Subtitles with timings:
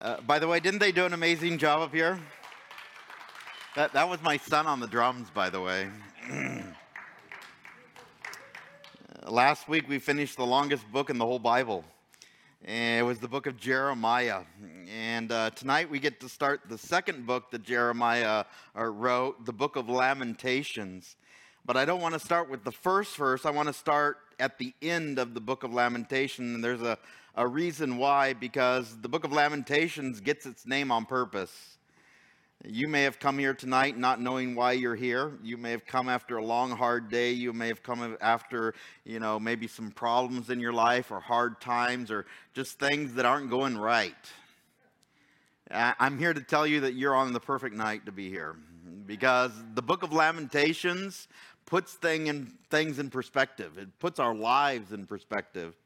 [0.00, 2.20] Uh, by the way, didn't they do an amazing job up here?
[3.74, 5.88] That, that was my son on the drums, by the way.
[9.26, 11.84] Last week we finished the longest book in the whole Bible.
[12.64, 14.42] And it was the book of Jeremiah.
[14.88, 18.44] And uh, tonight we get to start the second book that Jeremiah
[18.78, 21.16] uh, wrote, the book of Lamentations.
[21.66, 23.44] But I don't want to start with the first verse.
[23.44, 26.54] I want to start at the end of the book of Lamentation.
[26.54, 26.98] And there's a,
[27.38, 31.78] a reason why, because the book of Lamentations gets its name on purpose.
[32.64, 35.38] You may have come here tonight not knowing why you're here.
[35.44, 37.30] You may have come after a long, hard day.
[37.30, 38.74] You may have come after,
[39.04, 43.24] you know, maybe some problems in your life or hard times or just things that
[43.24, 44.16] aren't going right.
[45.70, 48.56] I'm here to tell you that you're on the perfect night to be here
[49.06, 51.28] because the book of Lamentations
[51.66, 53.78] puts thing in, things in perspective.
[53.78, 55.76] It puts our lives in perspective.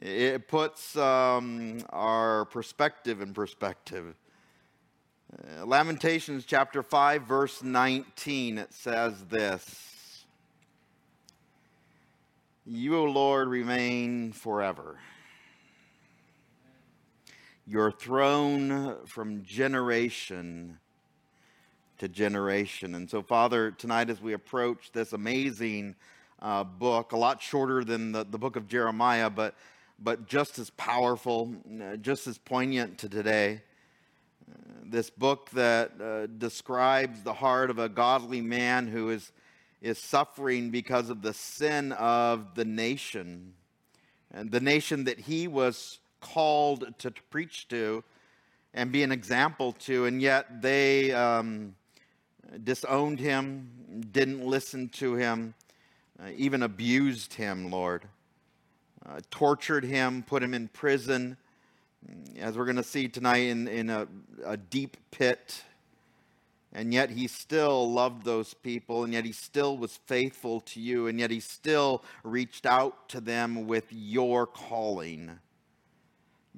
[0.00, 4.16] It puts um, our perspective in perspective.
[5.32, 10.24] Uh, Lamentations chapter 5, verse 19, it says this
[12.66, 14.98] You, O Lord, remain forever.
[17.66, 20.78] Your throne from generation
[21.98, 22.94] to generation.
[22.96, 25.94] And so, Father, tonight as we approach this amazing
[26.42, 29.54] uh, book, a lot shorter than the, the book of Jeremiah, but
[29.98, 33.62] but just as powerful, uh, just as poignant to today.
[34.84, 39.32] This book that uh, describes the heart of a godly man who is,
[39.80, 43.54] is suffering because of the sin of the nation,
[44.32, 48.04] and the nation that he was called to, to preach to
[48.74, 51.74] and be an example to, and yet they um,
[52.62, 55.54] disowned him, didn't listen to him,
[56.20, 58.08] uh, even abused him, Lord
[59.08, 61.36] uh, tortured him, put him in prison,
[62.38, 64.06] as we're going to see tonight, in, in a,
[64.44, 65.62] a deep pit.
[66.72, 71.06] And yet he still loved those people, and yet he still was faithful to you,
[71.06, 75.38] and yet he still reached out to them with your calling.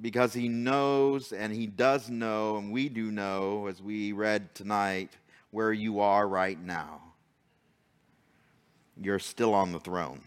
[0.01, 5.11] Because he knows, and he does know, and we do know, as we read tonight,
[5.51, 7.01] where you are right now.
[8.99, 10.21] You're still on the throne.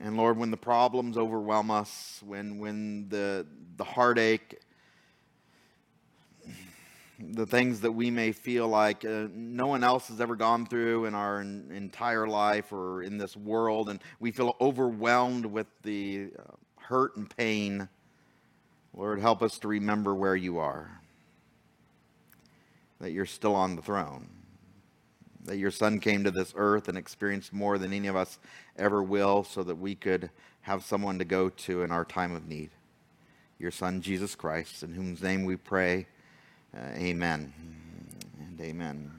[0.00, 3.46] And Lord, when the problems overwhelm us, when, when the,
[3.76, 4.60] the heartache,
[7.18, 11.06] the things that we may feel like uh, no one else has ever gone through
[11.06, 16.42] in our entire life or in this world, and we feel overwhelmed with the uh,
[16.76, 17.88] hurt and pain,
[18.92, 21.00] Lord, help us to remember where you are,
[23.00, 24.28] that you're still on the throne.
[25.44, 28.40] That your son came to this earth and experienced more than any of us
[28.78, 30.30] ever will so that we could
[30.62, 32.70] have someone to go to in our time of need.
[33.58, 36.06] Your son, Jesus Christ, in whose name we pray.
[36.76, 37.52] Uh, amen
[38.40, 39.10] and amen.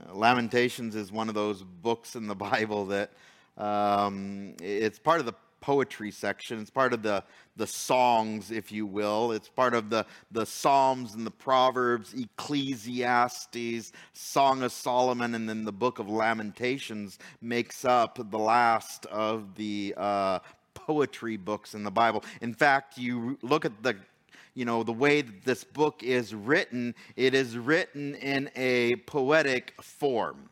[0.00, 3.10] Uh, Lamentations is one of those books in the Bible that
[3.56, 5.34] um, it's part of the
[5.64, 6.60] poetry section.
[6.60, 7.24] It's part of the,
[7.56, 9.32] the songs, if you will.
[9.32, 15.64] It's part of the, the Psalms and the Proverbs, Ecclesiastes, Song of Solomon, and then
[15.64, 20.40] the book of Lamentations makes up the last of the uh,
[20.74, 22.22] poetry books in the Bible.
[22.42, 23.96] In fact, you look at the
[24.52, 29.72] you know the way that this book is written, it is written in a poetic
[29.80, 30.50] form.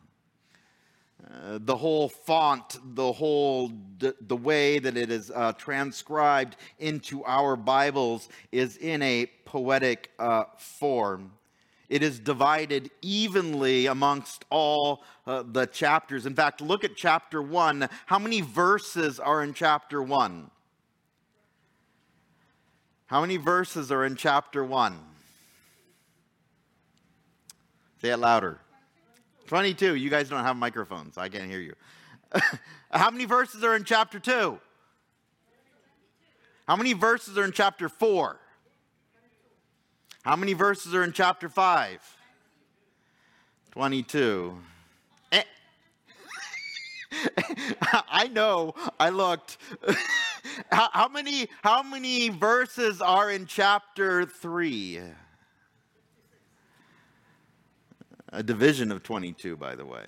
[1.33, 7.25] Uh, the whole font, the whole d- the way that it is uh, transcribed into
[7.25, 11.33] our Bibles is in a poetic uh, form.
[11.89, 16.27] It is divided evenly amongst all uh, the chapters.
[16.27, 17.89] In fact, look at chapter one.
[18.07, 20.51] How many verses are in chapter one?
[23.07, 24.99] How many verses are in chapter one?
[28.01, 28.62] Say it louder.
[29.53, 29.97] 22.
[29.97, 31.19] You guys don't have microphones.
[31.19, 31.75] I can't hear you.
[32.91, 34.59] How many verses are in chapter 2?
[36.67, 38.41] How many verses are in chapter 4?
[40.23, 42.17] How many verses are in chapter 5?
[43.73, 44.57] 22.
[45.33, 45.43] Eh.
[48.09, 48.73] I know.
[48.99, 49.59] I looked.
[50.73, 55.03] how, how, many how many verses are in chapter 3?
[58.33, 60.05] A division of 22, by the way.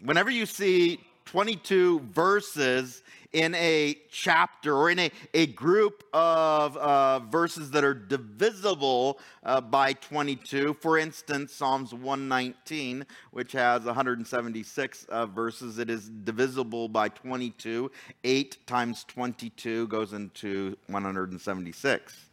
[0.00, 7.18] Whenever you see 22 verses in a chapter or in a, a group of uh,
[7.18, 10.74] verses that are divisible uh, by 22.
[10.80, 17.90] For instance, Psalms 119, which has 176 uh, verses, it is divisible by 22.
[18.24, 22.27] 8 times 22 goes into 176.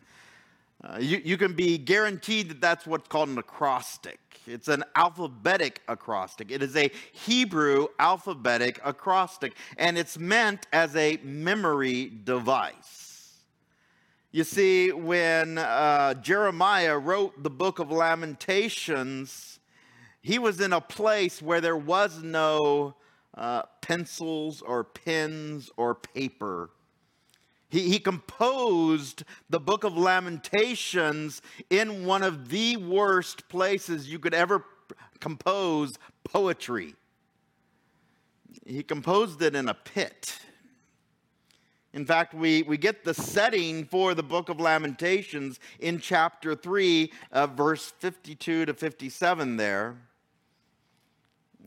[0.85, 4.19] Uh, you, you can be guaranteed that that's what's called an acrostic.
[4.45, 6.51] It's an alphabetic acrostic.
[6.51, 13.33] It is a Hebrew alphabetic acrostic, and it's meant as a memory device.
[14.31, 19.59] You see, when uh, Jeremiah wrote the book of Lamentations,
[20.21, 22.95] he was in a place where there was no
[23.33, 26.69] uh, pencils or pens or paper.
[27.75, 34.33] He, he composed the book of Lamentations in one of the worst places you could
[34.33, 34.63] ever
[35.19, 36.95] compose poetry.
[38.65, 40.39] He composed it in a pit.
[41.91, 47.11] In fact, we, we get the setting for the book of Lamentations in chapter 3,
[47.33, 49.97] uh, verse 52 to 57 there.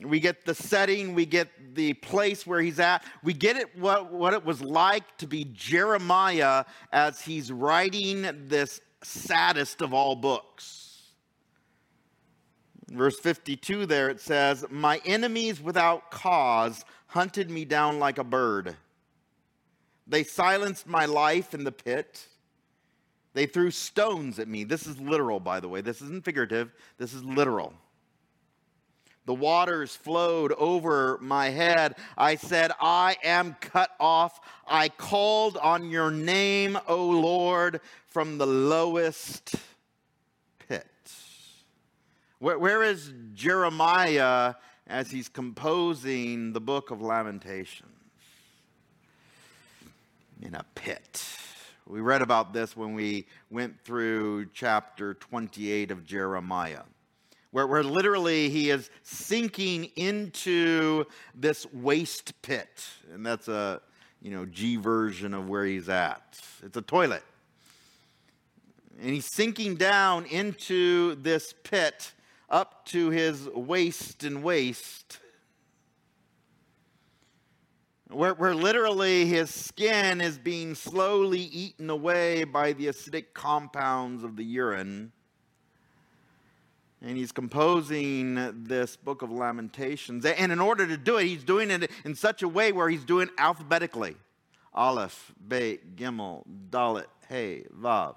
[0.05, 3.05] We get the setting, we get the place where he's at.
[3.23, 8.81] We get it what, what it was like to be Jeremiah as he's writing this
[9.03, 11.03] saddest of all books.
[12.91, 18.77] verse 52 there it says, My enemies without cause hunted me down like a bird.
[20.07, 22.27] They silenced my life in the pit.
[23.35, 24.65] They threw stones at me.
[24.65, 25.81] This is literal, by the way.
[25.81, 27.75] This isn't figurative, this is literal.
[29.29, 31.97] The waters flowed over my head.
[32.17, 34.41] I said, I am cut off.
[34.67, 39.55] I called on your name, O Lord, from the lowest
[40.67, 40.87] pit.
[42.39, 44.55] where, where is Jeremiah
[44.87, 47.91] as he's composing the book of Lamentations?
[50.41, 51.23] In a pit.
[51.87, 56.85] We read about this when we went through chapter 28 of Jeremiah
[57.51, 61.05] where, where literally he is sinking into
[61.35, 62.87] this waste pit.
[63.13, 63.81] And that's a,
[64.21, 66.39] you know, G version of where he's at.
[66.63, 67.23] It's a toilet.
[69.01, 72.13] And he's sinking down into this pit
[72.51, 75.21] up to his waist and waist.
[78.11, 84.37] Where, where literally his skin is being slowly eaten away by the acidic compounds of
[84.37, 85.13] the urine.
[87.01, 90.25] And he's composing this book of Lamentations.
[90.25, 93.05] And in order to do it, he's doing it in such a way where he's
[93.05, 94.17] doing alphabetically
[94.75, 98.17] Aleph, Be, Gimel, Dalet, Hey, Vav.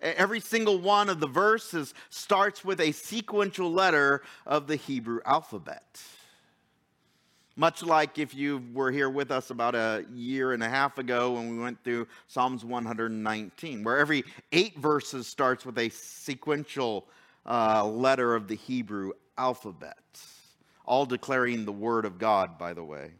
[0.00, 6.00] Every single one of the verses starts with a sequential letter of the Hebrew alphabet.
[7.56, 11.32] Much like if you were here with us about a year and a half ago
[11.32, 14.22] when we went through Psalms 119, where every
[14.52, 17.08] eight verses starts with a sequential
[17.48, 19.96] uh, letter of the Hebrew alphabet,
[20.84, 23.12] all declaring the Word of God, by the way.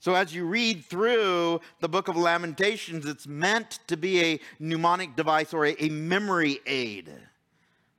[0.00, 5.16] So, as you read through the book of Lamentations, it's meant to be a mnemonic
[5.16, 7.12] device or a, a memory aid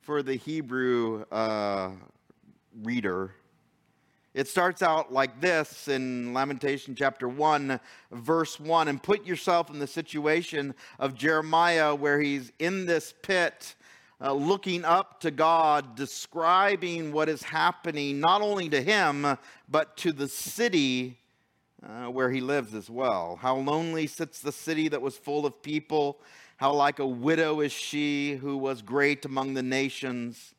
[0.01, 1.92] for the Hebrew uh,
[2.81, 3.34] reader.
[4.34, 7.80] It starts out like this in Lamentation chapter 1,
[8.12, 8.88] verse 1.
[8.88, 13.75] And put yourself in the situation of Jeremiah where he's in this pit
[14.19, 19.38] uh, looking up to God, describing what is happening not only to him,
[19.69, 21.19] but to the city
[21.84, 23.38] uh, where he lives as well.
[23.40, 26.19] How lonely sits the city that was full of people.
[26.58, 30.56] How like a widow is she who was great among the nations.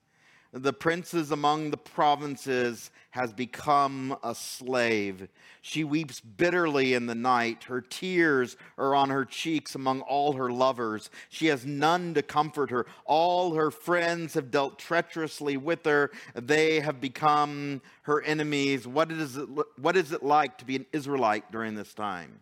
[0.52, 5.28] The princes among the provinces has become a slave.
[5.60, 7.64] She weeps bitterly in the night.
[7.64, 11.10] Her tears are on her cheeks among all her lovers.
[11.28, 12.86] She has none to comfort her.
[13.04, 16.10] All her friends have dealt treacherously with her.
[16.34, 18.86] They have become her enemies.
[18.86, 22.40] What is it, what is it like to be an Israelite during this time?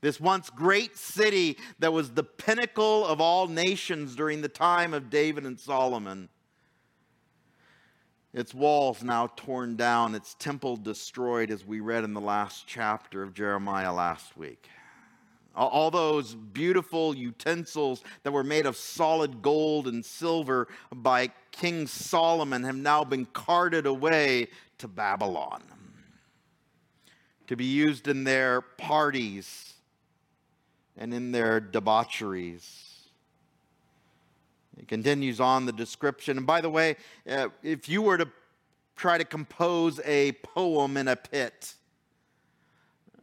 [0.00, 5.10] This once great city that was the pinnacle of all nations during the time of
[5.10, 6.28] David and Solomon
[8.34, 13.22] its walls now torn down, its temple destroyed, as we read in the last chapter
[13.22, 14.68] of Jeremiah last week.
[15.56, 22.64] All those beautiful utensils that were made of solid gold and silver by King Solomon
[22.64, 24.48] have now been carted away
[24.78, 25.62] to Babylon
[27.46, 29.74] to be used in their parties
[30.96, 32.93] and in their debaucheries.
[34.78, 36.38] It continues on the description.
[36.38, 36.96] And by the way,
[37.28, 38.28] uh, if you were to
[38.96, 41.74] try to compose a poem in a pit,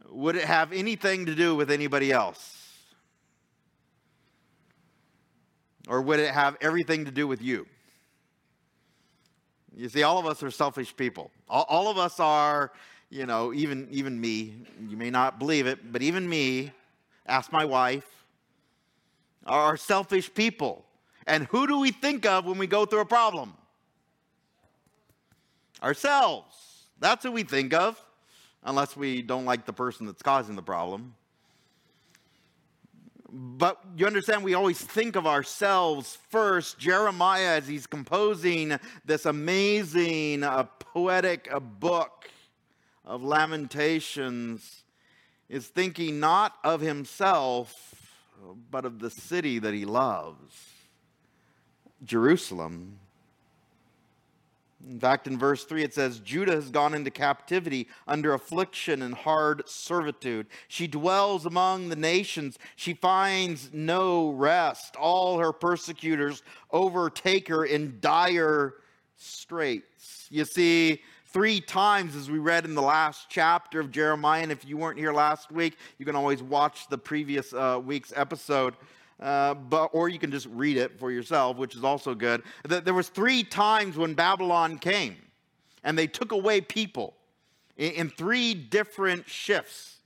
[0.08, 2.58] would it have anything to do with anybody else?
[5.88, 7.66] Or would it have everything to do with you?
[9.74, 11.30] You see, all of us are selfish people.
[11.48, 12.72] All, all, of us are,
[13.10, 14.54] you know, even, even me,
[14.86, 16.70] you may not believe it, but even me,
[17.26, 18.06] ask my wife,
[19.46, 20.84] are selfish people.
[21.26, 23.54] And who do we think of when we go through a problem?
[25.82, 26.86] Ourselves.
[27.00, 28.02] That's who we think of,
[28.62, 31.14] unless we don't like the person that's causing the problem.
[33.34, 36.78] But you understand, we always think of ourselves first.
[36.78, 42.28] Jeremiah, as he's composing this amazing uh, poetic uh, book
[43.06, 44.84] of Lamentations,
[45.48, 47.94] is thinking not of himself,
[48.70, 50.54] but of the city that he loves,
[52.04, 52.98] Jerusalem.
[54.88, 59.14] In fact, in verse 3, it says, Judah has gone into captivity under affliction and
[59.14, 60.48] hard servitude.
[60.66, 62.58] She dwells among the nations.
[62.74, 64.96] She finds no rest.
[64.96, 66.42] All her persecutors
[66.72, 68.74] overtake her in dire
[69.16, 70.26] straits.
[70.30, 74.64] You see, three times, as we read in the last chapter of Jeremiah, and if
[74.64, 78.74] you weren't here last week, you can always watch the previous uh, week's episode.
[79.22, 82.42] Uh, but or you can just read it for yourself, which is also good.
[82.64, 85.16] There was three times when Babylon came,
[85.84, 87.14] and they took away people
[87.76, 89.98] in, in three different shifts.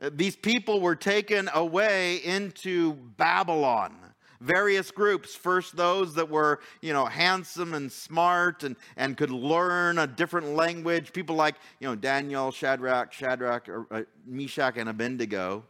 [0.00, 3.94] Uh, these people were taken away into Babylon
[4.40, 5.34] various groups.
[5.34, 10.54] First, those that were, you know, handsome and smart and, and could learn a different
[10.54, 11.12] language.
[11.12, 15.64] People like, you know, Daniel, Shadrach, Shadrach, or, uh, Meshach, and Abednego.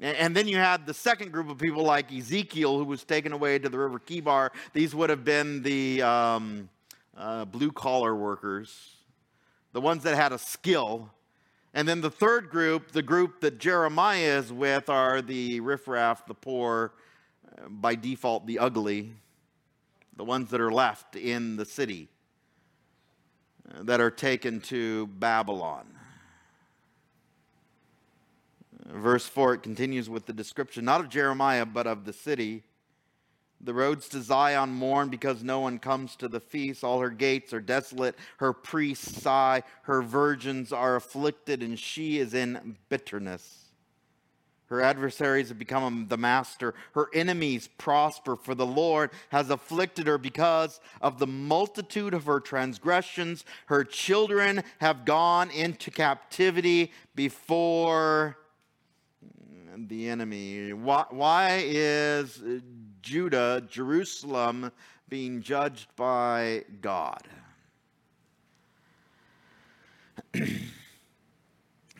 [0.00, 3.58] And then you had the second group of people like Ezekiel, who was taken away
[3.60, 4.50] to the river Chebar.
[4.72, 6.68] These would have been the um,
[7.16, 8.96] uh, blue collar workers,
[9.72, 11.10] the ones that had a skill.
[11.74, 16.34] And then the third group, the group that Jeremiah is with, are the riffraff, the
[16.34, 16.92] poor,
[17.46, 19.12] uh, by default, the ugly,
[20.16, 22.08] the ones that are left in the city
[23.72, 25.86] uh, that are taken to Babylon.
[28.86, 32.64] Verse 4, it continues with the description, not of Jeremiah, but of the city.
[33.60, 36.84] The roads to Zion mourn because no one comes to the feast.
[36.84, 38.14] All her gates are desolate.
[38.36, 39.62] Her priests sigh.
[39.82, 43.60] Her virgins are afflicted, and she is in bitterness.
[44.66, 46.74] Her adversaries have become the master.
[46.92, 52.40] Her enemies prosper, for the Lord has afflicted her because of the multitude of her
[52.40, 53.44] transgressions.
[53.66, 58.36] Her children have gone into captivity before
[59.76, 60.72] the enemy.
[60.72, 62.42] Why, why is
[63.02, 64.72] Judah, Jerusalem,
[65.08, 67.22] being judged by God?
[70.34, 70.70] it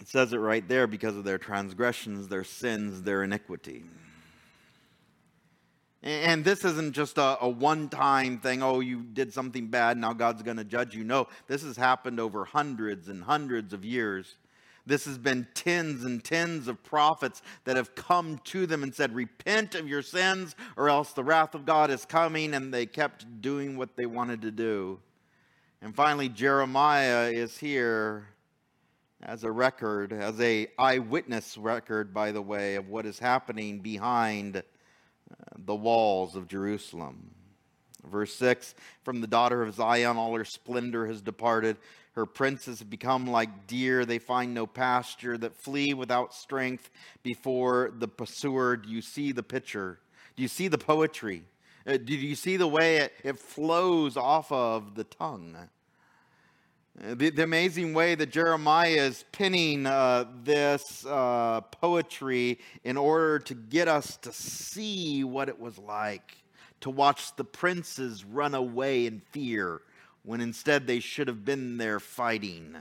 [0.05, 3.85] says it right there because of their transgressions, their sins, their iniquity.
[6.03, 10.13] And this isn't just a, a one time thing, oh, you did something bad, now
[10.13, 11.03] God's going to judge you.
[11.03, 14.37] No, this has happened over hundreds and hundreds of years.
[14.87, 19.15] This has been tens and tens of prophets that have come to them and said,
[19.15, 22.55] Repent of your sins, or else the wrath of God is coming.
[22.55, 25.01] And they kept doing what they wanted to do.
[25.81, 28.29] And finally, Jeremiah is here
[29.23, 34.57] as a record, as a eyewitness record, by the way, of what is happening behind
[34.57, 34.63] uh,
[35.57, 37.31] the walls of Jerusalem.
[38.11, 41.79] Verse 6 From the daughter of Zion, all her splendor has departed.
[42.15, 44.05] Her princes have become like deer.
[44.05, 46.91] They find no pasture, that flee without strength
[47.23, 48.77] before the pursuer.
[48.77, 49.99] Do you see the picture?
[50.37, 51.43] Do you see the poetry?
[51.87, 55.57] Uh, do you see the way it, it flows off of the tongue?
[55.57, 63.41] Uh, the, the, amazing way that Jeremiah is pinning uh, this uh, poetry in order
[63.41, 66.37] to get us to see what it was like
[66.83, 69.81] to watch the princes run away in fear
[70.25, 72.77] when instead they should have been there fighting.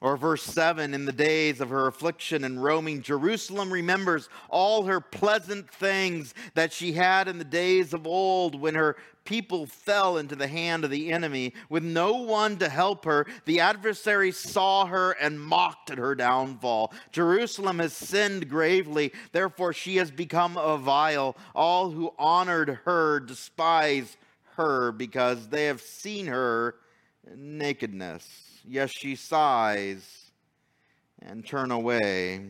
[0.00, 5.00] Or verse 7 In the days of her affliction and roaming, Jerusalem remembers all her
[5.00, 10.36] pleasant things that she had in the days of old when her people fell into
[10.36, 11.52] the hand of the enemy.
[11.68, 16.92] With no one to help her, the adversary saw her and mocked at her downfall.
[17.10, 21.36] Jerusalem has sinned gravely, therefore she has become a vile.
[21.54, 24.16] All who honored her despise
[24.56, 26.76] her because they have seen her
[27.34, 28.26] nakedness.
[28.66, 30.30] Yes, she sighs
[31.22, 32.40] and turn away.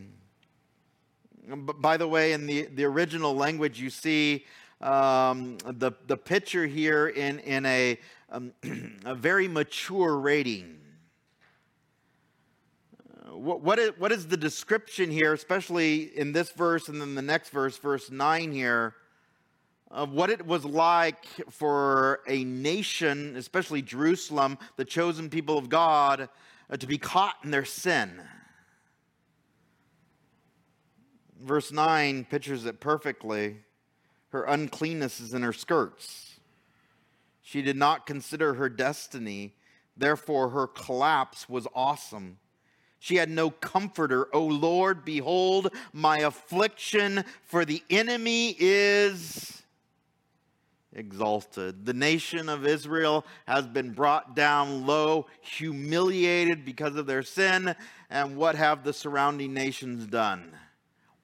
[1.47, 4.45] By the way, in the, the original language, you see
[4.81, 7.99] um, the, the picture here in, in a,
[8.29, 8.53] um,
[9.05, 10.79] a very mature rating.
[13.31, 17.21] what, what, is, what is the description here, especially in this verse and then the
[17.21, 18.95] next verse, verse 9 here,
[19.89, 26.29] of what it was like for a nation, especially Jerusalem, the chosen people of God,
[26.69, 28.21] uh, to be caught in their sin?
[31.39, 33.57] Verse 9 pictures it perfectly.
[34.29, 36.39] Her uncleanness is in her skirts.
[37.41, 39.53] She did not consider her destiny,
[39.95, 42.39] therefore, her collapse was awesome.
[42.99, 44.27] She had no comforter.
[44.35, 49.63] O Lord, behold my affliction, for the enemy is
[50.93, 51.85] exalted.
[51.85, 57.75] The nation of Israel has been brought down low, humiliated because of their sin.
[58.09, 60.51] And what have the surrounding nations done?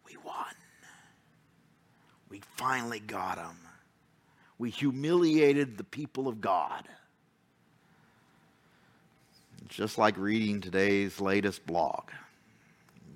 [0.08, 0.56] We won.
[2.30, 3.58] We finally got them.
[4.58, 6.88] We humiliated the people of God
[9.74, 12.10] just like reading today's latest blog,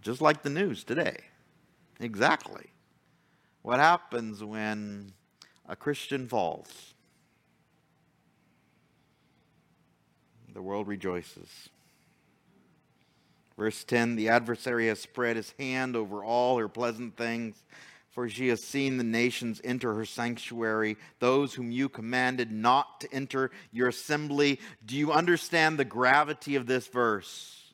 [0.01, 1.17] just like the news today.
[1.99, 2.65] Exactly.
[3.61, 5.13] What happens when
[5.67, 6.93] a Christian falls?
[10.53, 11.69] The world rejoices.
[13.57, 17.63] Verse 10 The adversary has spread his hand over all her pleasant things
[18.17, 23.13] for she has seen the nations enter her sanctuary, those whom you commanded not to
[23.13, 24.59] enter your assembly.
[24.83, 27.66] Do you understand the gravity of this verse?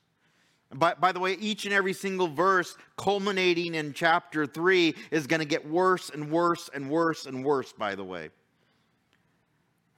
[0.76, 5.40] By, by the way, each and every single verse culminating in chapter 3 is going
[5.40, 8.30] to get worse and worse and worse and worse, by the way.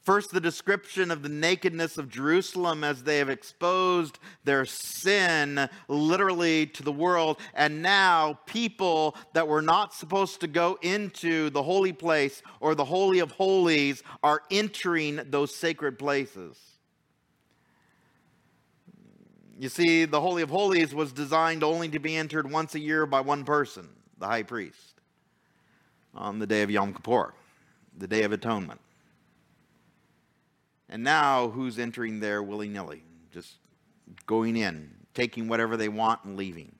[0.06, 6.68] First, the description of the nakedness of Jerusalem as they have exposed their sin literally
[6.68, 7.40] to the world.
[7.56, 12.86] And now, people that were not supposed to go into the holy place or the
[12.86, 16.75] Holy of Holies are entering those sacred places.
[19.58, 23.06] You see, the Holy of Holies was designed only to be entered once a year
[23.06, 25.00] by one person, the high priest,
[26.14, 27.34] on the day of Yom Kippur,
[27.98, 28.82] the Day of Atonement.
[30.90, 33.04] And now, who's entering there willy nilly?
[33.32, 33.56] Just
[34.26, 36.76] going in, taking whatever they want and leaving.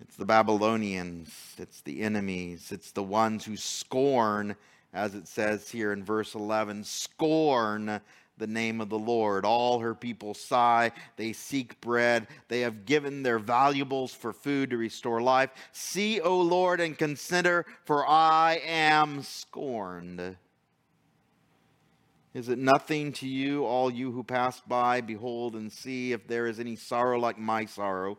[0.00, 4.56] It's the Babylonians, it's the enemies, it's the ones who scorn,
[4.94, 8.00] as it says here in verse 11, scorn
[8.40, 9.44] the name of the Lord.
[9.44, 10.90] All her people sigh.
[11.16, 12.26] They seek bread.
[12.48, 15.50] They have given their valuables for food to restore life.
[15.70, 20.36] See, O Lord, and consider, for I am scorned.
[22.32, 25.00] Is it nothing to you, all you who pass by?
[25.00, 28.18] Behold and see if there is any sorrow like my sorrow,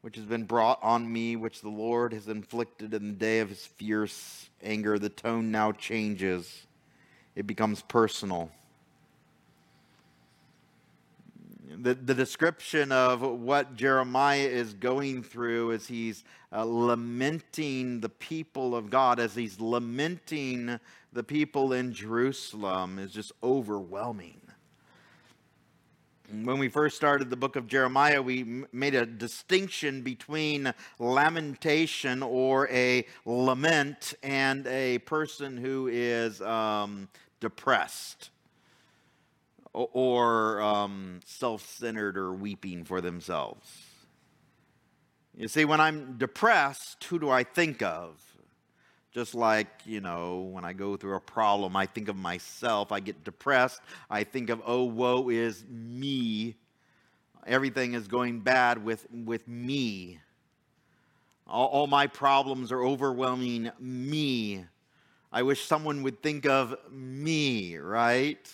[0.00, 3.48] which has been brought on me, which the Lord has inflicted in the day of
[3.48, 4.96] his fierce anger.
[4.96, 6.66] The tone now changes,
[7.34, 8.50] it becomes personal.
[11.78, 18.74] The, the description of what Jeremiah is going through as he's uh, lamenting the people
[18.74, 20.78] of God, as he's lamenting
[21.12, 24.40] the people in Jerusalem is just overwhelming.
[26.30, 32.68] When we first started the book of Jeremiah, we made a distinction between lamentation or
[32.70, 37.08] a lament and a person who is um,
[37.40, 38.30] depressed
[39.72, 43.68] or um, self centered or weeping for themselves.
[45.34, 48.20] You see, when I'm depressed, who do I think of?
[49.12, 52.92] Just like, you know, when I go through a problem, I think of myself.
[52.92, 53.80] I get depressed.
[54.08, 56.54] I think of, oh, woe is me.
[57.46, 60.18] Everything is going bad with, with me.
[61.46, 64.64] All, all my problems are overwhelming me.
[65.30, 68.50] I wish someone would think of me, right?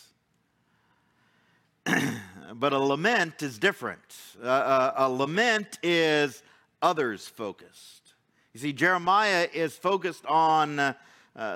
[2.54, 4.16] but a lament is different.
[4.42, 6.42] Uh, a, a lament is
[6.82, 8.14] others focused.
[8.52, 10.94] You see, Jeremiah is focused on uh,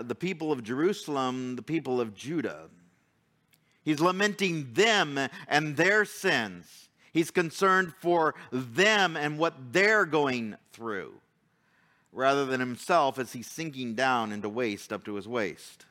[0.03, 2.69] the people of Jerusalem, the people of Judah.
[3.85, 5.19] He's lamenting them
[5.49, 6.89] and their sins.
[7.13, 11.13] He's concerned for them and what they're going through,
[12.13, 15.85] rather than himself as he's sinking down into waste up to his waist.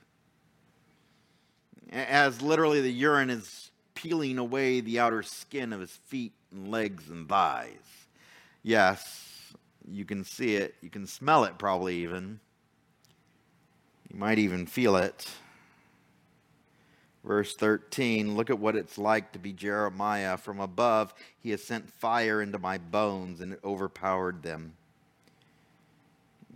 [1.91, 7.09] As literally the urine is peeling away the outer skin of his feet and legs
[7.09, 8.07] and thighs.
[8.63, 9.53] Yes,
[9.89, 10.75] you can see it.
[10.81, 12.39] You can smell it, probably even.
[14.11, 15.29] You might even feel it.
[17.23, 20.37] Verse 13 Look at what it's like to be Jeremiah.
[20.37, 24.73] From above, he has sent fire into my bones, and it overpowered them.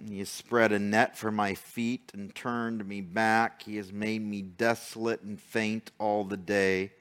[0.09, 3.63] He has spread a net for my feet and turned me back.
[3.63, 6.91] He has made me desolate and faint all the day.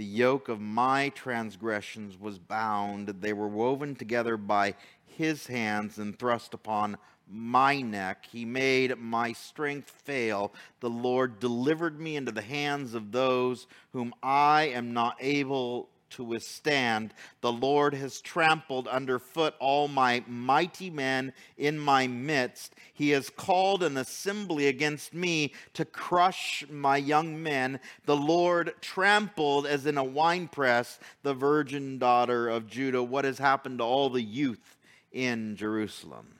[0.00, 3.06] The yoke of my transgressions was bound.
[3.20, 6.96] They were woven together by his hands and thrust upon
[7.28, 8.24] my neck.
[8.32, 10.54] He made my strength fail.
[10.80, 16.24] The Lord delivered me into the hands of those whom I am not able to
[16.24, 17.14] withstand.
[17.40, 22.74] The Lord has trampled underfoot all my mighty men in my midst.
[22.92, 27.80] He has called an assembly against me to crush my young men.
[28.06, 33.02] The Lord trampled as in a winepress the virgin daughter of Judah.
[33.02, 34.76] What has happened to all the youth
[35.12, 36.34] in Jerusalem?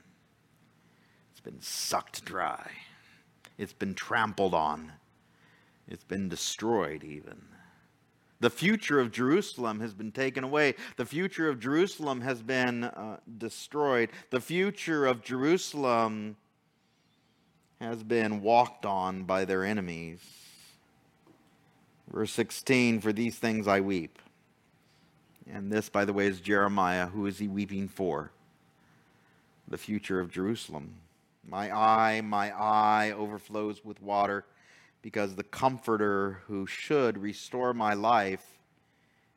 [1.31, 2.71] It's been sucked dry,
[3.57, 4.93] it's been trampled on,
[5.89, 7.41] it's been destroyed, even.
[8.41, 10.75] The future of Jerusalem has been taken away.
[10.97, 14.09] The future of Jerusalem has been uh, destroyed.
[14.31, 16.37] The future of Jerusalem
[17.81, 20.21] has been walked on by their enemies.
[22.11, 24.19] Verse 16 For these things I weep.
[25.53, 27.07] And this, by the way, is Jeremiah.
[27.09, 28.31] Who is he weeping for?
[29.69, 30.95] The future of Jerusalem.
[31.47, 34.45] My eye, my eye overflows with water
[35.03, 38.45] because the Comforter who should restore my life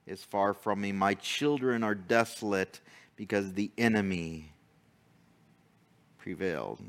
[0.06, 0.92] is far from me.
[0.92, 2.82] My children are desolate
[3.16, 4.52] because the enemy
[6.18, 6.80] prevailed.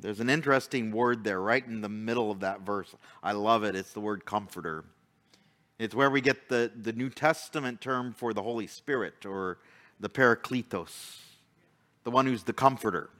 [0.00, 2.94] There's an interesting word there right in the middle of that verse.
[3.22, 3.74] I love it.
[3.74, 4.84] It's the word comforter.
[5.78, 9.58] It's where we get the, the New Testament term for the Holy Spirit or
[10.00, 11.18] the Parakletos,
[12.04, 13.10] the one who's the comforter.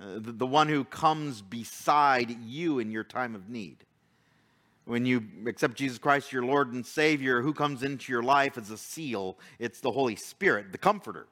[0.00, 3.76] Uh, the, the one who comes beside you in your time of need.
[4.84, 8.70] When you accept Jesus Christ, your Lord and Savior, who comes into your life as
[8.70, 9.38] a seal?
[9.58, 11.26] It's the Holy Spirit, the Comforter.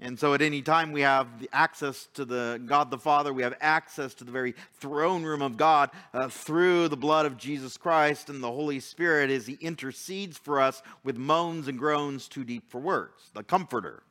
[0.00, 3.56] And so at any time we have access to the God the Father, we have
[3.60, 8.28] access to the very throne room of God uh, through the blood of Jesus Christ
[8.28, 12.68] and the Holy Spirit as He intercedes for us with moans and groans too deep
[12.68, 14.02] for words, the Comforter.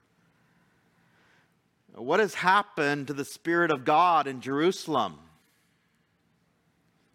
[1.95, 5.19] What has happened to the Spirit of God in Jerusalem?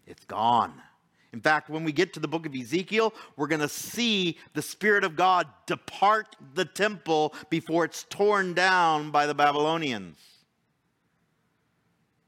[0.07, 0.73] It's gone.
[1.31, 4.61] In fact, when we get to the book of Ezekiel, we're going to see the
[4.61, 10.17] Spirit of God depart the temple before it's torn down by the Babylonians.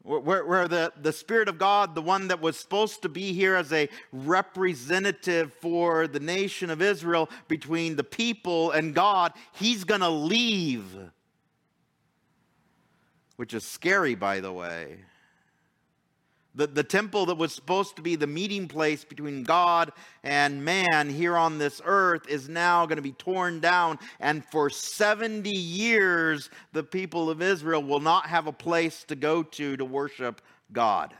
[0.03, 3.55] Where, where, the, the Spirit of God, the one that was supposed to be here
[3.55, 10.01] as a representative for the nation of Israel between the people and God, he's going
[10.01, 10.85] to leave
[13.41, 14.99] which is scary, by the way.
[16.53, 19.91] The, the temple that was supposed to be the meeting place between God
[20.23, 23.97] and man here on this earth is now going to be torn down.
[24.19, 29.41] And for 70 years, the people of Israel will not have a place to go
[29.41, 30.39] to to worship
[30.71, 31.11] God.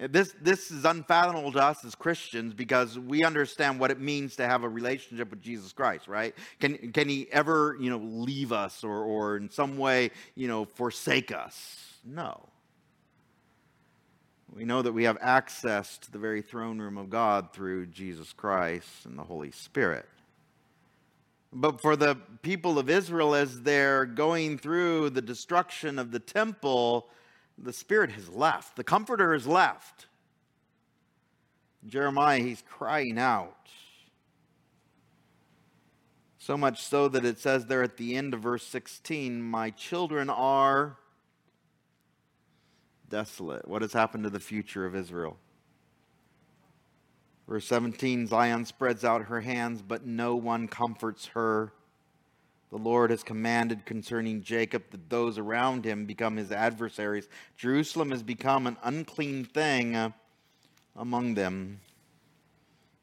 [0.00, 4.46] This, this is unfathomable to us as Christians because we understand what it means to
[4.46, 6.36] have a relationship with Jesus Christ, right?
[6.60, 10.66] Can, can he ever, you know, leave us or, or in some way, you know,
[10.66, 11.96] forsake us?
[12.04, 12.48] No.
[14.54, 18.32] We know that we have access to the very throne room of God through Jesus
[18.32, 20.06] Christ and the Holy Spirit.
[21.52, 27.08] But for the people of Israel, as they're going through the destruction of the temple,
[27.60, 28.76] the Spirit has left.
[28.76, 30.06] The Comforter has left.
[31.86, 33.54] Jeremiah, he's crying out.
[36.38, 40.30] So much so that it says there at the end of verse 16, My children
[40.30, 40.96] are
[43.08, 43.68] desolate.
[43.68, 45.36] What has happened to the future of Israel?
[47.48, 51.72] Verse 17 Zion spreads out her hands, but no one comforts her.
[52.70, 57.28] The Lord has commanded concerning Jacob that those around him become his adversaries.
[57.56, 60.10] Jerusalem has become an unclean thing uh,
[60.94, 61.80] among them.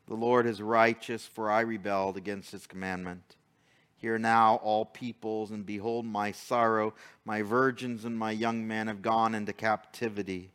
[0.08, 3.36] The Lord is righteous, for I rebelled against his commandment.
[3.97, 6.93] Hear now, all peoples, and behold my sorrow.
[7.23, 10.51] My virgins and my young men have gone into captivity.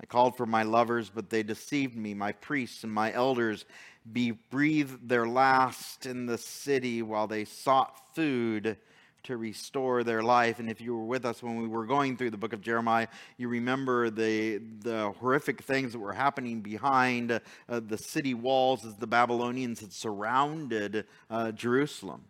[0.00, 2.14] I called for my lovers, but they deceived me.
[2.14, 3.66] My priests and my elders
[4.12, 8.76] be breathed their last in the city while they sought food
[9.24, 10.60] to restore their life.
[10.60, 13.08] And if you were with us when we were going through the book of Jeremiah,
[13.36, 18.94] you remember the, the horrific things that were happening behind uh, the city walls as
[18.96, 22.24] the Babylonians had surrounded uh, Jerusalem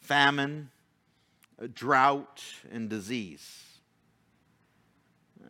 [0.00, 0.70] famine,
[1.60, 3.63] uh, drought, and disease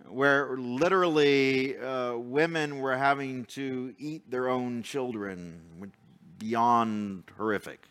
[0.09, 5.93] where literally uh, women were having to eat their own children,
[6.39, 7.87] beyond horrific,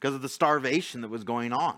[0.00, 1.76] because of the starvation that was going on.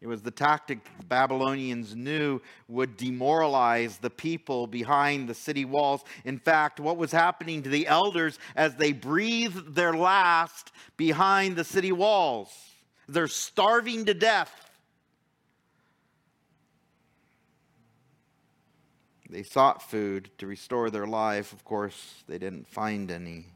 [0.00, 6.04] It was the tactic the Babylonians knew would demoralize the people behind the city walls.
[6.24, 11.64] In fact, what was happening to the elders as they breathed their last behind the
[11.64, 12.48] city walls?
[13.08, 14.67] They're starving to death.
[19.30, 21.52] They sought food to restore their life.
[21.52, 23.46] Of course, they didn't find any.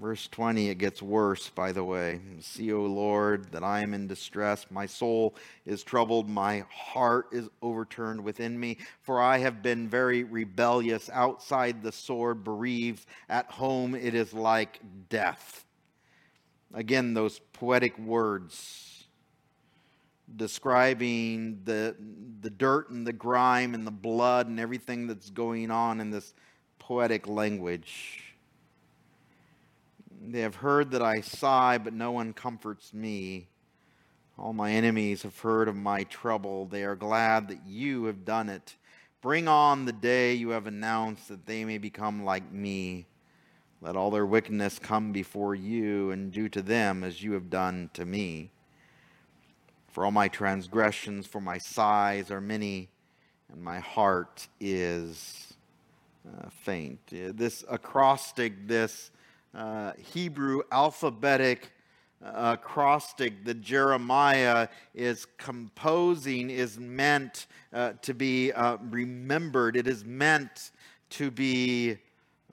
[0.00, 2.20] Verse 20, it gets worse, by the way.
[2.40, 4.66] See, O Lord, that I am in distress.
[4.68, 6.28] My soul is troubled.
[6.28, 8.78] My heart is overturned within me.
[9.02, 11.08] For I have been very rebellious.
[11.10, 13.06] Outside the sword, bereaved.
[13.28, 15.64] At home, it is like death.
[16.74, 18.93] Again, those poetic words
[20.36, 21.94] describing the,
[22.40, 26.34] the dirt and the grime and the blood and everything that's going on in this
[26.78, 28.34] poetic language.
[30.26, 33.48] They have heard that I sigh, but no one comforts me.
[34.38, 36.66] All my enemies have heard of my trouble.
[36.66, 38.74] They are glad that you have done it.
[39.20, 43.06] Bring on the day you have announced that they may become like me.
[43.80, 47.90] Let all their wickedness come before you, and do to them as you have done
[47.92, 48.50] to me.
[49.94, 52.88] For all my transgressions, for my sighs are many,
[53.52, 55.54] and my heart is
[56.26, 56.98] uh, faint.
[57.12, 59.12] This acrostic, this
[59.54, 61.70] uh, Hebrew alphabetic
[62.20, 69.76] uh, acrostic that Jeremiah is composing is meant uh, to be uh, remembered.
[69.76, 70.72] It is meant
[71.10, 71.98] to be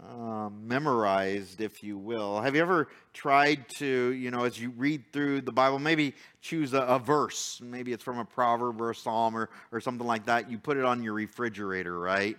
[0.10, 2.42] uh, memorized, if you will.
[2.42, 6.74] Have you ever tried to, you know, as you read through the Bible, maybe choose
[6.74, 7.62] a, a verse?
[7.64, 10.50] Maybe it's from a proverb or a psalm or, or something like that.
[10.50, 12.38] You put it on your refrigerator, right?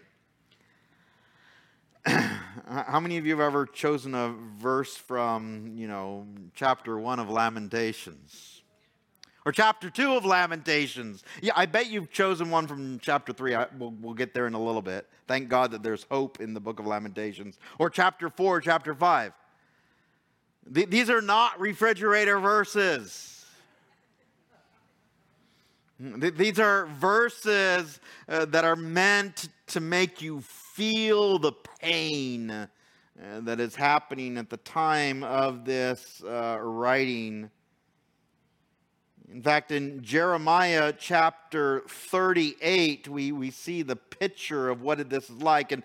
[2.05, 7.31] how many of you have ever chosen a verse from, you know, chapter one of
[7.31, 8.52] Lamentations?
[9.45, 11.25] Or chapter two of Lamentations?
[11.41, 13.55] Yeah, I bet you've chosen one from chapter three.
[13.55, 15.09] I, we'll, we'll get there in a little bit.
[15.27, 17.59] Thank God that there's hope in the book of Lamentations.
[17.79, 19.33] Or chapter four, chapter five.
[20.73, 23.45] Th- these are not refrigerator verses.
[25.99, 32.67] These are verses uh, that are meant to make you feel the pain uh,
[33.41, 37.51] that is happening at the time of this uh, writing.
[39.33, 45.41] In fact, in Jeremiah chapter 38, we, we see the picture of what this is
[45.41, 45.73] like.
[45.73, 45.83] And,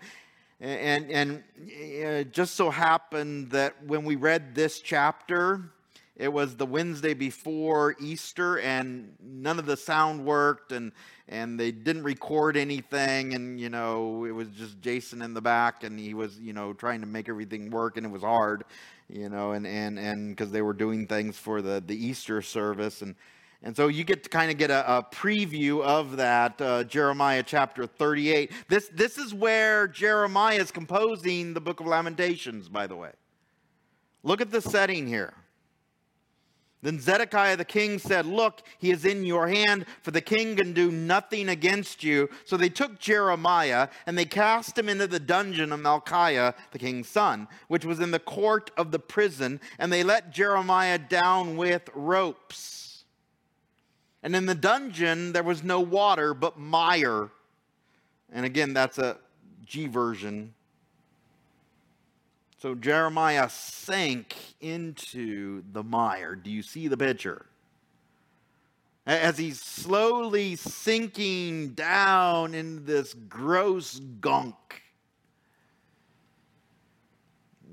[0.60, 5.62] and, and uh, it just so happened that when we read this chapter,
[6.17, 10.91] it was the Wednesday before Easter, and none of the sound worked, and
[11.29, 15.83] and they didn't record anything and you know it was just jason in the back
[15.83, 18.63] and he was you know trying to make everything work and it was hard
[19.10, 23.01] you know and and and because they were doing things for the the easter service
[23.01, 23.13] and
[23.63, 27.43] and so you get to kind of get a, a preview of that uh, jeremiah
[27.43, 32.96] chapter 38 this this is where jeremiah is composing the book of lamentations by the
[32.96, 33.12] way
[34.24, 35.34] look at the setting here
[36.84, 40.74] then Zedekiah the king said, Look, he is in your hand, for the king can
[40.74, 42.30] do nothing against you.
[42.46, 47.10] So they took Jeremiah and they cast him into the dungeon of Malchiah, the king's
[47.10, 51.89] son, which was in the court of the prison, and they let Jeremiah down with
[51.96, 52.76] ropes.
[54.27, 57.29] And in the dungeon there was no water but mire.
[58.29, 59.17] And again, that's a
[59.65, 60.53] G version
[62.59, 66.35] so Jeremiah sank into the mire.
[66.35, 67.45] Do you see the picture?
[69.05, 74.55] As he's slowly sinking down in this gross gunk,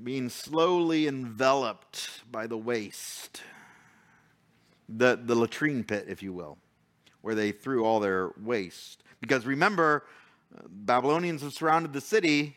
[0.03, 3.43] being slowly enveloped by the waste,
[4.89, 6.59] the, the latrine pit, if you will,
[7.23, 9.03] where they threw all their waste.
[9.21, 10.05] Because remember,
[10.69, 12.57] Babylonians have surrounded the city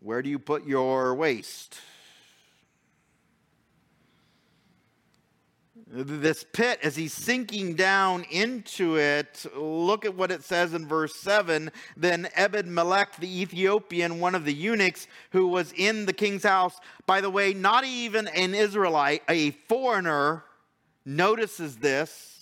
[0.00, 1.80] where do you put your waste?
[5.90, 11.16] This pit, as he's sinking down into it, look at what it says in verse
[11.16, 11.72] 7.
[11.96, 16.78] Then Ebed Melech, the Ethiopian, one of the eunuchs who was in the king's house,
[17.06, 20.44] by the way, not even an Israelite, a foreigner,
[21.08, 22.37] notices this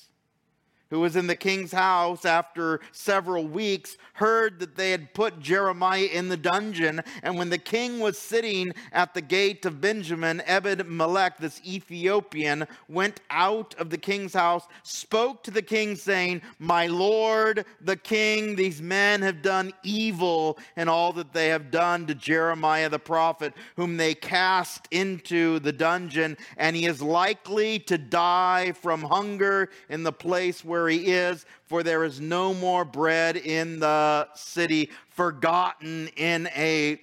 [0.90, 6.08] who was in the king's house after several weeks, heard that they had put Jeremiah
[6.12, 7.02] in the dungeon.
[7.22, 12.66] And when the king was sitting at the gate of Benjamin, Ebed Melech, this Ethiopian,
[12.88, 18.54] went out of the king's house, spoke to the king, saying, My lord, the king,
[18.54, 23.52] these men have done evil in all that they have done to Jeremiah the prophet,
[23.76, 30.02] whom they cast into the dungeon, and he is likely to die from hunger in
[30.02, 36.08] the place where he is, for there is no more bread in the city, forgotten
[36.16, 37.00] in a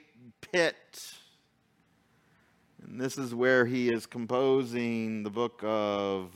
[0.51, 1.13] pit.
[2.85, 6.31] And this is where he is composing the book of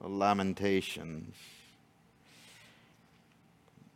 [0.00, 1.34] Lamentations.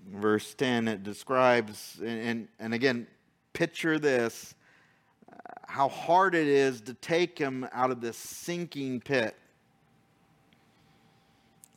[0.08, 3.06] Verse 10, it describes, and, and, and again,
[3.54, 4.54] picture this
[5.32, 9.34] uh, how hard it is to take him out of this sinking pit.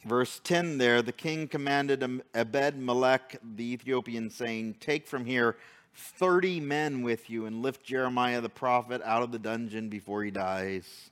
[0.08, 2.02] Verse 10 there, the king commanded
[2.34, 5.58] Ebed Melech the Ethiopian, saying, Take from here
[5.96, 10.32] 30 men with you and lift Jeremiah the prophet out of the dungeon before he
[10.32, 11.10] dies.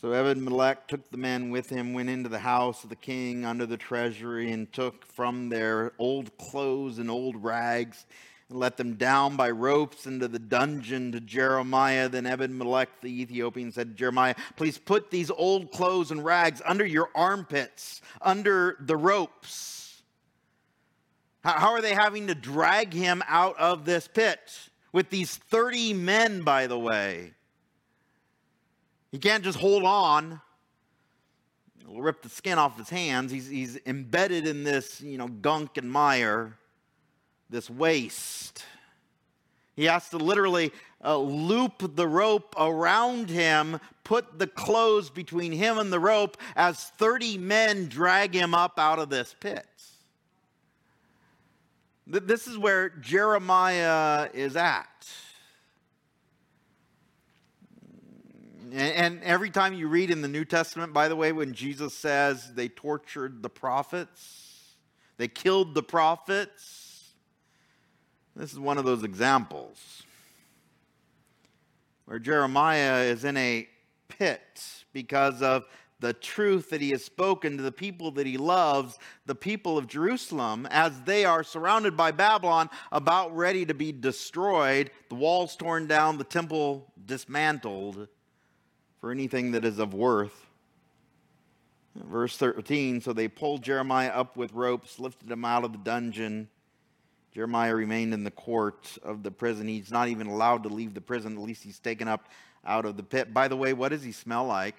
[0.00, 3.44] So Ebed Melech took the men with him, went into the house of the king
[3.44, 8.06] under the treasury, and took from their old clothes and old rags
[8.48, 12.08] and let them down by ropes into the dungeon to Jeremiah.
[12.08, 16.60] Then Ebed Melech the Ethiopian said to Jeremiah, Please put these old clothes and rags
[16.64, 20.02] under your armpits, under the ropes.
[21.42, 24.38] How are they having to drag him out of this pit?
[24.92, 27.32] With these 30 men, by the way.
[29.10, 30.40] He can't just hold on.
[31.80, 33.30] It'll rip the skin off his hands.
[33.30, 36.56] He's, he's embedded in this, you know, gunk and mire
[37.50, 38.64] this waste.
[39.76, 40.72] He has to literally
[41.04, 46.82] uh, loop the rope around him, put the clothes between him and the rope as
[46.82, 49.66] 30 men drag him up out of this pit.
[52.06, 54.86] This is where Jeremiah is at.
[58.72, 62.52] And every time you read in the New Testament, by the way, when Jesus says
[62.54, 64.74] they tortured the prophets,
[65.16, 66.83] they killed the prophets,
[68.36, 70.02] this is one of those examples
[72.04, 73.68] where Jeremiah is in a
[74.08, 75.64] pit because of
[76.00, 79.86] the truth that he has spoken to the people that he loves, the people of
[79.86, 85.86] Jerusalem, as they are surrounded by Babylon, about ready to be destroyed, the walls torn
[85.86, 88.08] down, the temple dismantled
[89.00, 90.46] for anything that is of worth.
[91.94, 96.48] Verse 13 So they pulled Jeremiah up with ropes, lifted him out of the dungeon
[97.34, 99.66] Jeremiah remained in the court of the prison.
[99.66, 101.32] He's not even allowed to leave the prison.
[101.32, 102.28] At least he's taken up
[102.64, 103.34] out of the pit.
[103.34, 104.76] By the way, what does he smell like?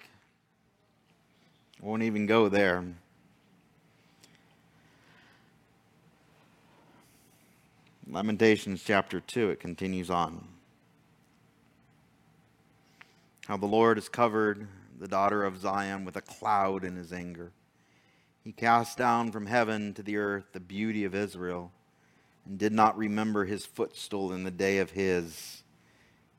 [1.82, 2.82] Won't even go there.
[8.08, 10.48] Lamentations chapter 2, it continues on.
[13.46, 14.66] How the Lord has covered
[14.98, 17.52] the daughter of Zion with a cloud in his anger.
[18.42, 21.72] He cast down from heaven to the earth the beauty of Israel
[22.46, 25.62] and did not remember his footstool in the day of his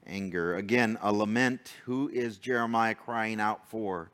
[0.06, 0.56] anger.
[0.56, 1.74] Again, a lament.
[1.86, 4.12] Who is Jeremiah crying out for?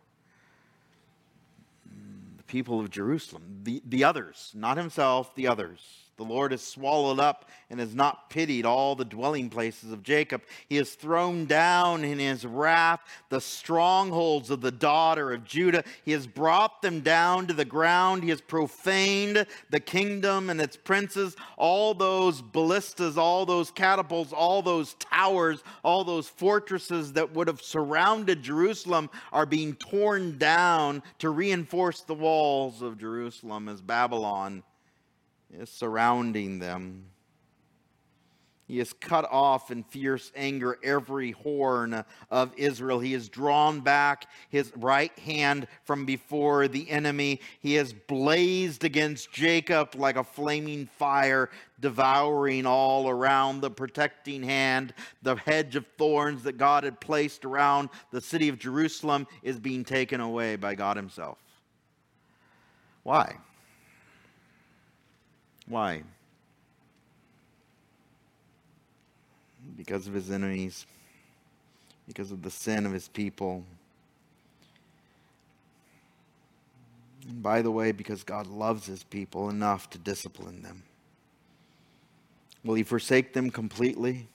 [2.38, 6.03] The people of Jerusalem, the, the others, not himself, the others.
[6.16, 10.44] The Lord has swallowed up and has not pitied all the dwelling places of Jacob.
[10.70, 13.00] He has thrown down in his wrath
[13.30, 15.84] the strongholds of the daughter of Judah.
[16.06, 18.22] He has brought them down to the ground.
[18.22, 21.36] He has profaned the kingdom and its princes.
[21.58, 27.62] All those ballistas, all those catapults, all those towers, all those fortresses that would have
[27.62, 34.62] surrounded Jerusalem are being torn down to reinforce the walls of Jerusalem as Babylon
[35.60, 37.06] is surrounding them.
[38.66, 43.00] He has cut off in fierce anger every horn of Israel.
[43.00, 47.42] He has drawn back his right hand from before the enemy.
[47.60, 51.50] He has blazed against Jacob like a flaming fire,
[51.82, 53.60] devouring all around.
[53.60, 58.58] The protecting hand, the hedge of thorns that God had placed around the city of
[58.58, 61.38] Jerusalem, is being taken away by God Himself.
[63.04, 63.36] Why?
[65.68, 66.04] Why?
[69.78, 70.86] Because of his enemies,
[72.08, 73.64] because of the sin of his people.
[77.28, 80.84] And by the way, because God loves his people enough to discipline them.
[82.66, 84.28] Will he forsake them completely?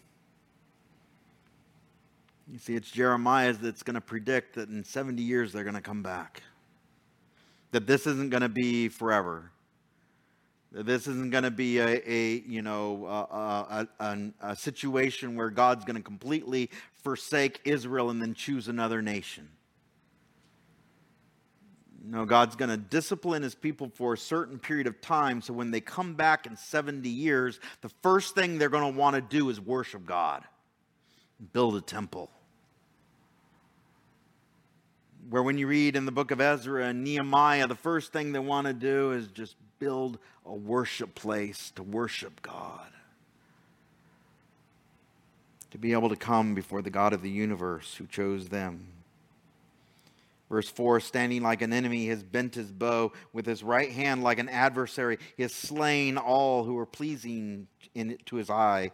[2.51, 5.83] You see, it's Jeremiah that's going to predict that in 70 years they're going to
[5.83, 6.43] come back.
[7.73, 9.51] that this isn't going to be forever.
[10.71, 15.85] This isn't going to be a, a you know a, a, a situation where God's
[15.85, 16.71] going to completely
[17.03, 19.49] forsake Israel and then choose another nation.
[22.05, 25.43] No, God's going to discipline his people for a certain period of time.
[25.43, 29.17] So when they come back in 70 years, the first thing they're going to want
[29.17, 30.45] to do is worship God,
[31.53, 32.31] build a temple
[35.29, 38.39] where when you read in the book of Ezra and Nehemiah, the first thing they
[38.39, 42.89] want to do is just build a worship place to worship God.
[45.73, 48.87] To be able to come before the God of the universe who chose them.
[50.49, 54.23] Verse 4 Standing like an enemy, he has bent his bow with his right hand
[54.23, 55.19] like an adversary.
[55.37, 58.93] He has slain all who are pleasing in, to his eye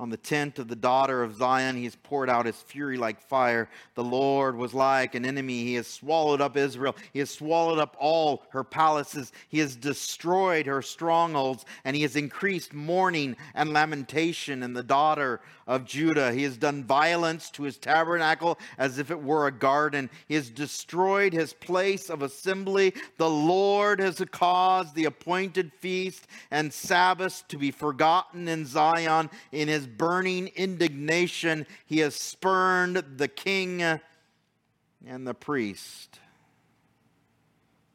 [0.00, 1.76] on the tent of the daughter of Zion.
[1.76, 3.68] He has poured out his fury like fire.
[3.94, 5.64] The Lord was like an enemy.
[5.64, 6.96] He has swallowed up Israel.
[7.12, 9.32] He has swallowed up all her palaces.
[9.48, 15.40] He has destroyed her strongholds, and he has increased mourning and lamentation in the daughter
[15.66, 16.32] of Judah.
[16.32, 20.10] He has done violence to his tabernacle as if it were a garden.
[20.26, 22.94] He has destroyed his place of assembly.
[23.16, 29.30] The Lord has caused the appointed feast and Sabbath to be forgotten in Zion.
[29.52, 36.20] In his burning indignation, he has spurned the king and the priest.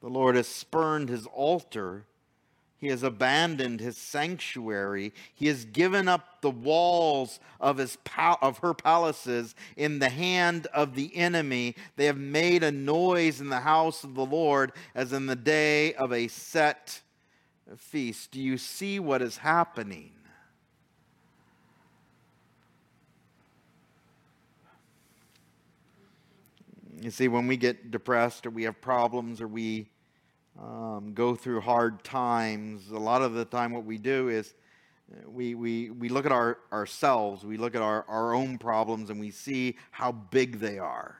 [0.02, 2.06] The Lord has spurned his altar
[2.80, 5.14] he has abandoned his sanctuary.
[5.36, 10.68] He has given up the walls of, his pal- of her palaces in the hand
[10.68, 11.76] of the enemy.
[11.98, 15.94] They have made a noise in the house of the Lord as in the day
[15.96, 17.02] of a set
[17.76, 18.32] feast.
[18.32, 20.12] Do you see what is happening?
[27.02, 29.90] You see, when we get depressed or we have problems or we
[30.60, 34.54] um, go through hard times, a lot of the time what we do is
[35.10, 39.10] uh, we, we, we look at our, ourselves, we look at our, our own problems,
[39.10, 41.16] and we see how big they are.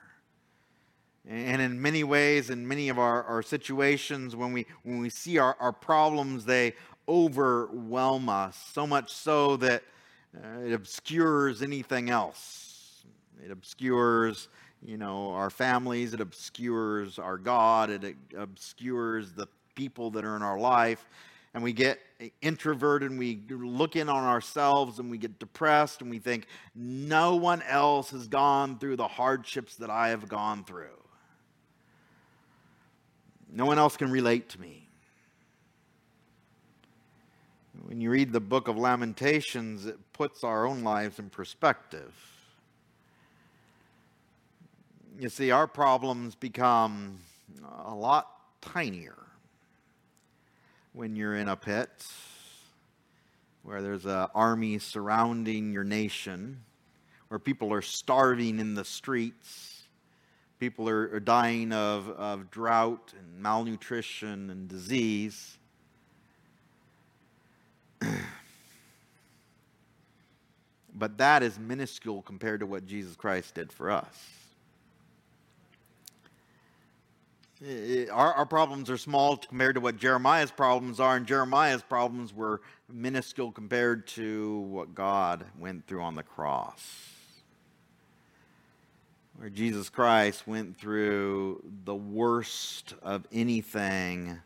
[1.26, 5.38] And in many ways, in many of our, our situations, when we, when we see
[5.38, 6.74] our, our problems, they
[7.08, 9.82] overwhelm us, so much so that
[10.36, 13.04] uh, it obscures anything else.
[13.42, 14.48] It obscures
[14.84, 20.42] you know, our families, it obscures our God, it obscures the people that are in
[20.42, 21.06] our life.
[21.52, 21.98] And we get
[22.40, 27.34] introverted and we look in on ourselves and we get depressed and we think, no
[27.34, 30.86] one else has gone through the hardships that I have gone through.
[33.52, 34.86] No one else can relate to me.
[37.82, 42.14] When you read the book of Lamentations, it puts our own lives in perspective.
[45.20, 47.18] You see, our problems become
[47.84, 48.26] a lot
[48.62, 49.18] tinier
[50.94, 51.90] when you're in a pit
[53.62, 56.62] where there's an army surrounding your nation,
[57.28, 59.82] where people are starving in the streets,
[60.58, 65.58] people are, are dying of, of drought and malnutrition and disease.
[70.94, 74.39] but that is minuscule compared to what Jesus Christ did for us.
[77.62, 81.82] Eh, eh, our, our problems are small compared to what Jeremiah's problems are, and Jeremiah's
[81.82, 86.82] problems were minuscule compared to what God went through on the cross.
[89.36, 94.38] Where Jesus Christ went through the worst of anything,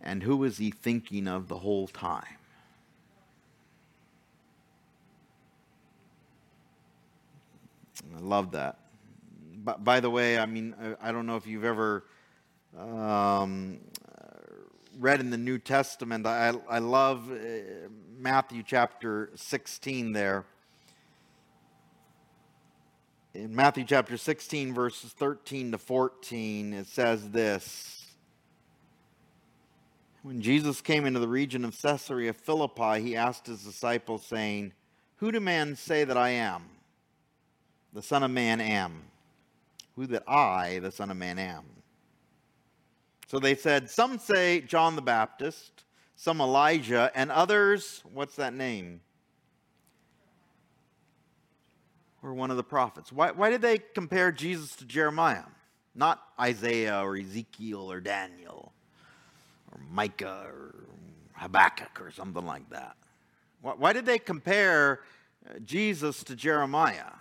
[0.00, 2.24] and who was he thinking of the whole time?
[8.16, 8.78] I love that
[9.74, 12.04] by, the way, I mean, I, I, don't know if you've ever
[12.78, 13.80] um,
[14.98, 16.24] read in the New Testament.
[16.24, 17.36] I, I love uh,
[18.16, 20.44] Matthew chapter 16 there.
[23.34, 28.06] In Matthew chapter 16, verses 13 to 14, it says this.
[30.22, 34.72] When Jesus came into the region of Caesarea Philippi, he asked his disciples, saying,
[35.16, 36.64] Who do men say that I am?
[37.92, 39.02] The Son of Man am
[39.96, 41.64] who that I, the Son of Man, am.
[43.26, 45.84] So they said, Some say John the Baptist,
[46.14, 49.00] some Elijah, and others, what's that name?
[52.22, 53.12] Or one of the prophets.
[53.12, 55.44] Why, why did they compare Jesus to Jeremiah?
[55.94, 58.72] Not Isaiah or Ezekiel or Daniel
[59.72, 60.74] or Micah or
[61.34, 62.96] Habakkuk or something like that.
[63.60, 65.00] Why, why did they compare
[65.48, 67.12] uh, Jesus to Jeremiah?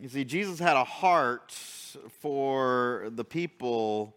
[0.00, 1.50] You see, Jesus had a heart
[2.20, 4.14] for the people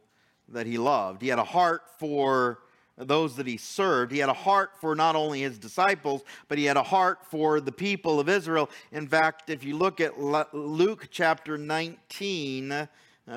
[0.50, 1.24] that he loved.
[1.24, 2.60] He had a heart for
[2.98, 4.12] those that he served.
[4.12, 7.60] He had a heart for not only his disciples, but he had a heart for
[7.60, 8.70] the people of Israel.
[8.92, 12.88] In fact, if you look at Luke chapter 19, uh,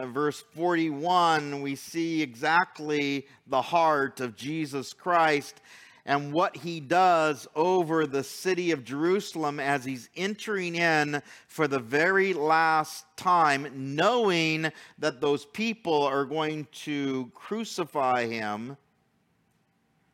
[0.06, 5.62] verse 41, we see exactly the heart of Jesus Christ
[6.06, 11.78] and what he does over the city of Jerusalem as he's entering in for the
[11.78, 18.76] very last time, knowing that those people are going to crucify him.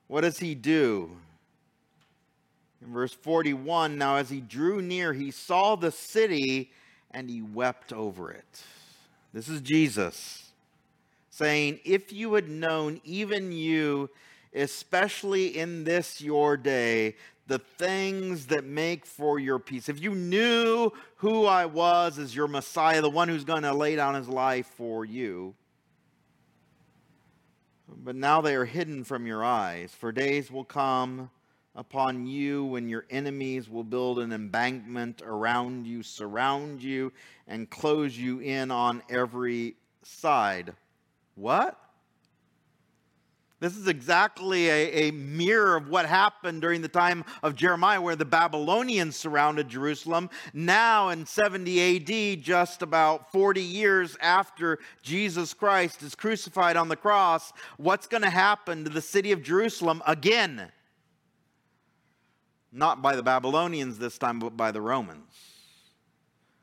[0.07, 1.11] What does he do?
[2.83, 6.71] In verse 41, now as he drew near, he saw the city
[7.11, 8.63] and he wept over it.
[9.33, 10.51] This is Jesus
[11.31, 14.11] saying, If you had known, even you,
[14.55, 19.89] especially in this your day, the things that make for your peace.
[19.89, 23.97] If you knew who I was as your Messiah, the one who's going to lay
[23.97, 25.55] down his life for you,
[27.89, 31.31] but now they are hidden from your eyes, for days will come
[31.75, 37.13] upon you when your enemies will build an embankment around you, surround you,
[37.49, 40.73] and close you in on every side.
[41.35, 41.80] What?
[43.61, 48.17] This is exactly a, a, mirror of what happened during the time of Jeremiah, where
[48.17, 50.31] the Babylonians surrounded Jerusalem.
[50.55, 56.97] Now, in 70 AD, just about 40 years after Jesus Christ is crucified on the
[56.97, 60.73] cross, what's going to happen to the city of Jerusalem again?
[62.73, 65.35] Not by the Babylonians this time, but by the Romans,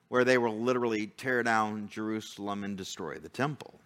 [0.07, 3.79] where they will literally tear down Jerusalem and destroy the temple.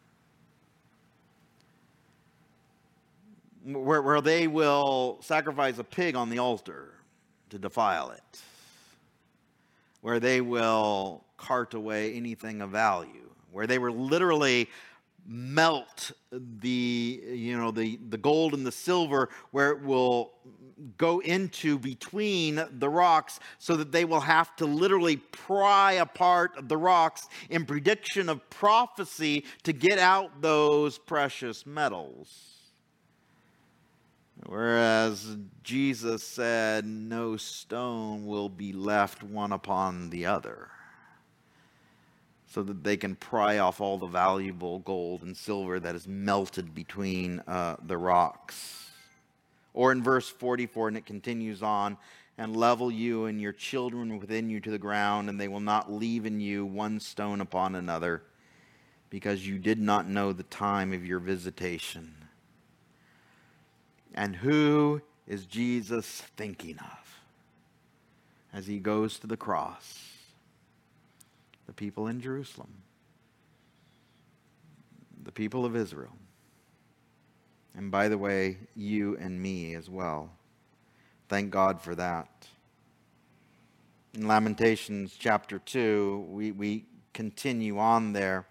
[3.64, 6.94] Where, where they will sacrifice a pig on the altar
[7.50, 8.42] to defile it,
[10.02, 14.70] where they will cart away anything of value, where they were literally
[15.28, 20.32] melt the you know the the gold and the silver where it will
[20.98, 26.78] go into between the rocks so that they will have to literally pry apart the
[26.78, 32.61] rocks in prediction of prophecy to get out those precious metals
[34.52, 40.68] Whereas Jesus said, No stone will be left one upon the other,
[42.48, 46.76] so that they can pry off all the valuable gold and silver that is melted
[46.76, 48.90] between uh, the rocks.
[49.74, 51.96] Or in verse 44, and it continues on,
[52.38, 55.94] and level you and your children within you to the ground, and they will not
[55.94, 58.24] leave in you one stone upon another,
[59.10, 62.21] because you did not know the time of your visitation.
[64.14, 66.06] And who is Jesus
[66.36, 67.22] thinking of
[68.54, 70.08] as he goes to the cross?
[71.68, 72.74] The people in Jerusalem,
[75.24, 76.18] the people of Israel.
[77.76, 80.30] And by the way, you and me as well.
[81.30, 82.28] Thank God for that.
[84.14, 88.46] In Lamentations chapter 2, we, we continue on there.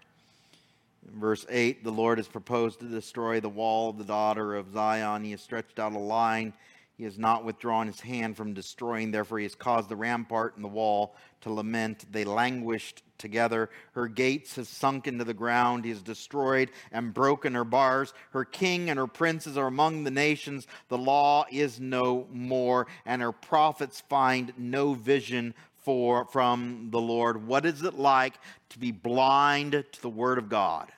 [1.19, 5.23] Verse 8 The Lord has proposed to destroy the wall of the daughter of Zion.
[5.23, 6.53] He has stretched out a line.
[6.97, 9.09] He has not withdrawn his hand from destroying.
[9.09, 12.05] Therefore, he has caused the rampart and the wall to lament.
[12.11, 13.71] They languished together.
[13.93, 15.83] Her gates have sunk into the ground.
[15.83, 18.13] He has destroyed and broken her bars.
[18.31, 20.67] Her king and her princes are among the nations.
[20.89, 27.47] The law is no more, and her prophets find no vision for from the Lord.
[27.47, 28.35] What is it like
[28.69, 30.91] to be blind to the word of God?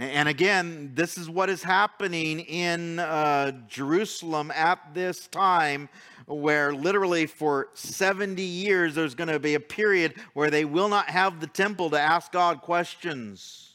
[0.00, 5.88] And again, this is what is happening in uh, Jerusalem at this time,
[6.26, 11.10] where literally for 70 years there's going to be a period where they will not
[11.10, 13.74] have the temple to ask God questions.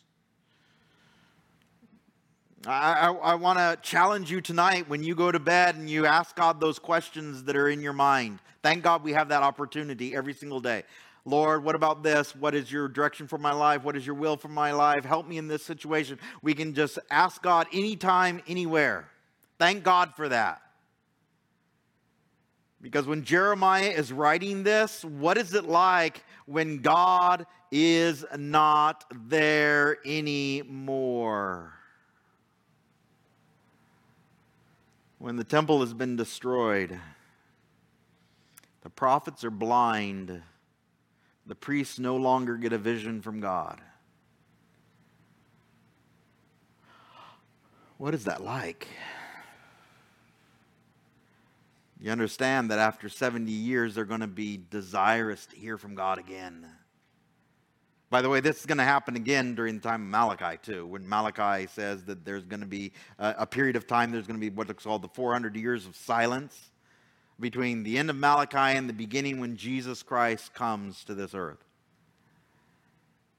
[2.65, 6.05] I, I, I want to challenge you tonight when you go to bed and you
[6.05, 8.39] ask God those questions that are in your mind.
[8.61, 10.83] Thank God we have that opportunity every single day.
[11.25, 12.35] Lord, what about this?
[12.35, 13.83] What is your direction for my life?
[13.83, 15.05] What is your will for my life?
[15.05, 16.19] Help me in this situation.
[16.41, 19.09] We can just ask God anytime, anywhere.
[19.57, 20.61] Thank God for that.
[22.81, 29.99] Because when Jeremiah is writing this, what is it like when God is not there
[30.05, 31.73] anymore?
[35.23, 36.99] when the temple has been destroyed,
[38.81, 40.41] the prophets are blind,
[41.45, 43.81] the priests no longer get a vision from God.
[47.97, 48.87] What is that like?
[51.99, 56.17] You understand that after 70 years, they're going to be desirous to hear from God
[56.17, 56.65] again.
[58.09, 60.85] By the way, this is going to happen again during the time of Malachi, too,
[60.85, 64.49] when Malachi says that there's going to be a, period of time, there's going to
[64.49, 66.71] be what is called the 400 years of silence
[67.43, 71.63] between the end of Malachi and the beginning when Jesus Christ comes to this earth.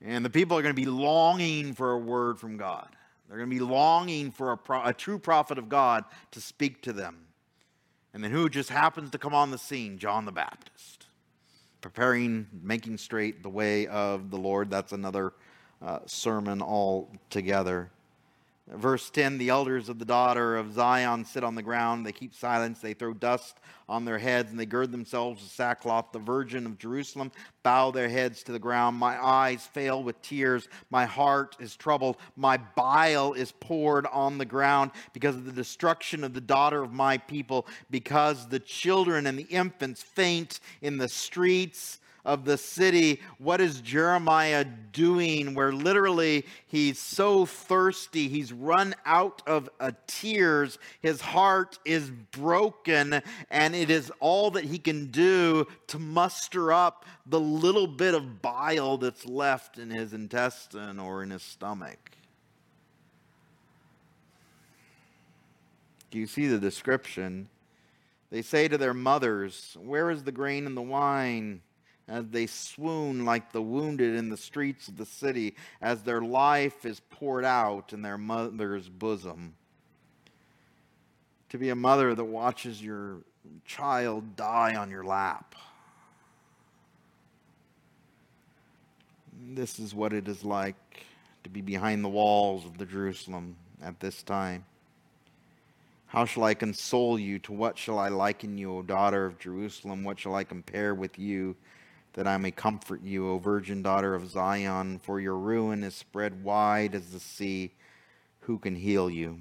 [0.01, 2.89] And the people are going to be longing for a word from God.
[3.29, 6.83] They're going to be longing for a, pro- a true prophet of God to speak
[6.83, 7.17] to them.
[8.13, 9.99] And then who just happens to come on the scene?
[9.99, 11.07] John the Baptist
[11.85, 14.71] preparing, making straight the way of the Lord.
[14.71, 15.35] That's another
[15.83, 17.91] uh, sermon altogether.
[18.67, 22.07] Verse 10 The elders of the daughter of Zion sit on the ground.
[22.07, 22.81] They keep silence.
[22.81, 23.59] They throw dust
[23.89, 26.13] on their heads and they gird themselves with sackcloth.
[26.13, 27.31] The virgin of Jerusalem
[27.63, 28.97] bow their heads to the ground.
[28.97, 30.69] My eyes fail with tears.
[30.91, 32.17] My heart is troubled.
[32.37, 36.93] My bile is poured on the ground because of the destruction of the daughter of
[36.93, 43.21] my people, because the children and the infants faint in the streets of the city.
[43.39, 45.55] What is Jeremiah doing?
[45.55, 50.79] Where literally he's so thirsty, he's run out of uh, tears.
[51.01, 57.05] His heart is broken, and it is all that he can do to muster up
[57.27, 62.11] the little bit of bile that's left in his intestine or in his stomach.
[66.15, 67.49] You see the description?
[68.31, 71.61] They say to their mothers, Where is the grain and the wine?
[72.07, 76.85] As they swoon like the wounded in the streets of the city, as their life
[76.85, 79.55] is poured out in their mother's bosom.
[81.51, 83.19] To be a mother that watches your
[83.65, 85.55] child die on your lap.
[89.51, 90.77] This is what it is like
[91.45, 94.65] to be behind the walls of the Jerusalem at this time.
[96.07, 97.39] How shall I console you?
[97.41, 100.05] To what shall I liken you, O daughter of Jerusalem?
[100.05, 101.57] What shall I compare with you?
[102.15, 106.43] That I may comfort you, O virgin daughter of Zion, for your ruin is spread
[106.43, 107.73] wide as the sea.
[108.41, 109.39] Who can heal you?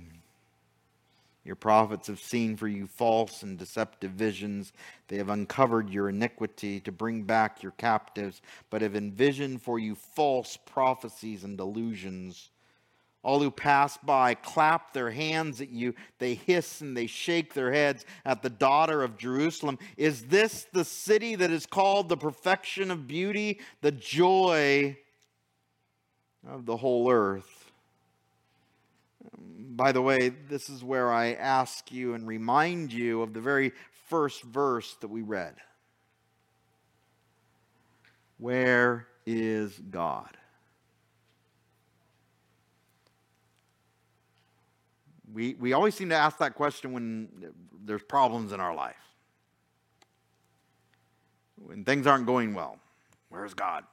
[1.45, 4.71] Your prophets have seen for you false and deceptive visions.
[5.09, 9.95] They have uncovered your iniquity to bring back your captives, but have envisioned for you
[9.95, 12.49] false prophecies and delusions.
[13.23, 15.95] All who pass by clap their hands at you.
[16.19, 19.79] They hiss and they shake their heads at the daughter of Jerusalem.
[19.95, 24.97] Is this the city that is called the perfection of beauty, the joy
[26.45, 27.71] of the whole earth?
[29.75, 33.71] By the way, this is where I ask you and remind you of the very
[34.09, 35.55] first verse that we read.
[38.37, 40.37] Where is God?
[45.33, 47.27] We, we always seem to ask that question when
[47.83, 48.95] there's problems in our life.
[51.55, 52.77] When things aren't going well.
[53.29, 53.83] Where's God?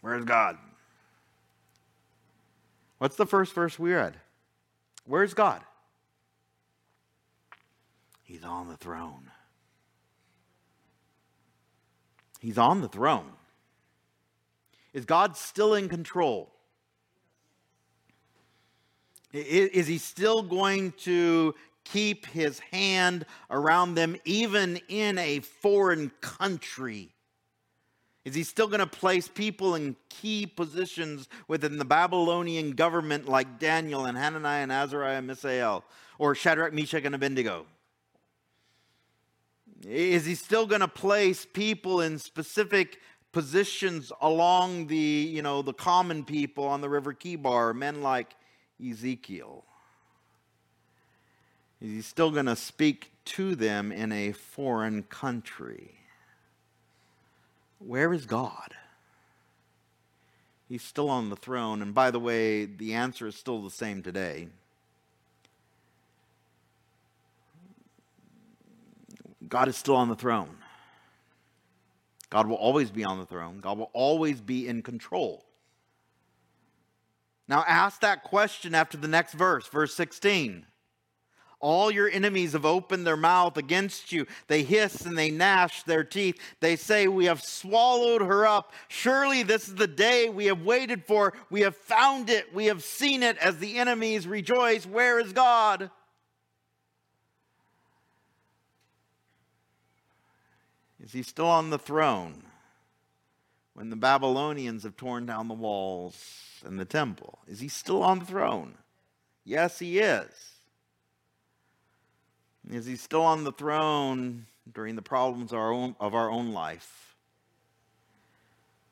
[0.00, 0.56] Where's God?
[2.98, 4.16] What's the first verse we read?
[5.06, 5.62] Where's God?
[8.22, 9.30] He's on the throne.
[12.40, 13.32] He's on the throne.
[14.94, 16.50] Is God still in control?
[19.32, 21.54] Is he still going to
[21.84, 27.14] keep his hand around them even in a foreign country?
[28.24, 33.58] Is he still going to place people in key positions within the Babylonian government like
[33.58, 35.84] Daniel and Hananiah and Azariah and Mishael
[36.18, 37.66] or Shadrach, Meshach, and Abednego?
[39.88, 42.98] Is he still going to place people in specific
[43.32, 48.34] positions along the, you know, the common people on the river Chebar, men like
[48.82, 49.64] Ezekiel?
[51.80, 55.94] Is he still going to speak to them in a foreign country?
[57.78, 58.74] Where is God?
[60.68, 61.82] He's still on the throne.
[61.82, 64.48] And by the way, the answer is still the same today.
[69.48, 70.56] God is still on the throne.
[72.28, 73.58] God will always be on the throne.
[73.58, 75.44] God will always be in control.
[77.50, 80.64] Now ask that question after the next verse, verse 16.
[81.58, 84.28] All your enemies have opened their mouth against you.
[84.46, 86.40] They hiss and they gnash their teeth.
[86.60, 88.72] They say, We have swallowed her up.
[88.86, 91.34] Surely this is the day we have waited for.
[91.50, 92.54] We have found it.
[92.54, 94.86] We have seen it as the enemies rejoice.
[94.86, 95.90] Where is God?
[101.02, 102.44] Is he still on the throne
[103.80, 106.36] when the Babylonians have torn down the walls?
[106.66, 107.38] and the temple?
[107.48, 108.74] Is he still on the throne?
[109.42, 110.28] Yes, he is.
[112.70, 116.52] Is he still on the throne during the problems of our own, of our own
[116.52, 117.16] life?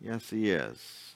[0.01, 1.15] Yes, he is.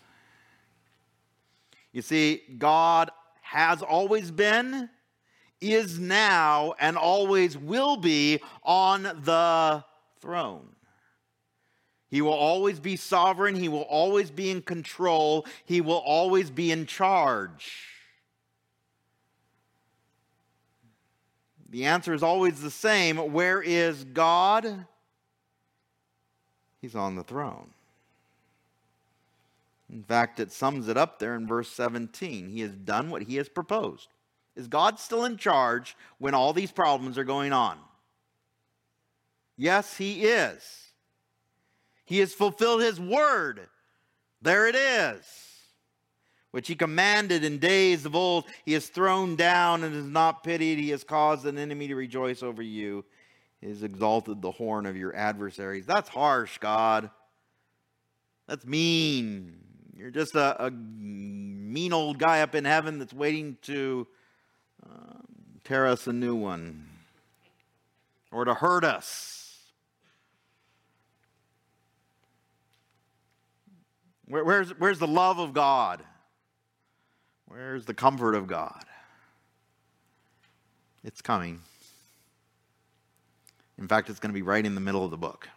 [1.92, 3.10] You see, God
[3.40, 4.90] has always been,
[5.62, 9.82] is now, and always will be on the
[10.20, 10.68] throne.
[12.12, 13.54] He will always be sovereign.
[13.54, 15.46] He will always be in control.
[15.64, 17.88] He will always be in charge.
[21.70, 23.16] The answer is always the same.
[23.16, 24.84] Where is God?
[26.82, 27.70] He's on the throne.
[29.90, 32.50] In fact, it sums it up there in verse 17.
[32.50, 34.08] He has done what he has proposed.
[34.54, 37.78] Is God still in charge when all these problems are going on?
[39.56, 40.91] Yes, he is.
[42.04, 43.68] He has fulfilled his word.
[44.40, 45.24] There it is.
[46.50, 48.44] Which he commanded in days of old.
[48.64, 50.78] He has thrown down and is not pitied.
[50.78, 53.04] He has caused an enemy to rejoice over you.
[53.60, 55.86] He has exalted the horn of your adversaries.
[55.86, 57.10] That's harsh, God.
[58.48, 59.60] That's mean.
[59.96, 64.06] You're just a, a mean old guy up in heaven that's waiting to
[64.84, 65.18] uh,
[65.64, 66.88] tear us a new one
[68.32, 69.41] or to hurt us.
[74.32, 76.02] Where, where's, where's the love of God?
[77.48, 78.82] Where's the comfort of God?
[81.04, 81.60] It's coming.
[83.76, 85.50] In fact, it's going to be right in the middle of the book.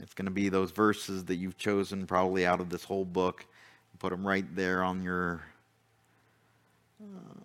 [0.00, 3.44] It's going to be those verses that you've chosen probably out of this whole book.
[3.98, 5.42] Put them right there on your
[7.02, 7.44] um,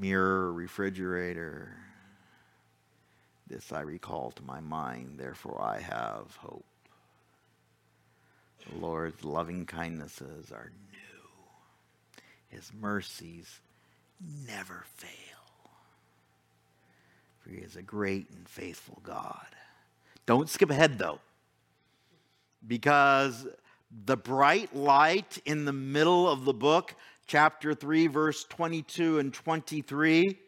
[0.00, 1.76] mirror, refrigerator.
[3.48, 6.64] This I recall to my mind, therefore I have hope.
[8.66, 13.60] The Lord's loving kindnesses are new, His mercies
[14.46, 15.10] never fail.
[17.40, 19.46] For He is a great and faithful God.
[20.26, 21.20] Don't skip ahead, though,
[22.66, 23.46] because
[24.04, 26.94] the bright light in the middle of the book,
[27.26, 30.38] chapter 3, verse 22 and 23,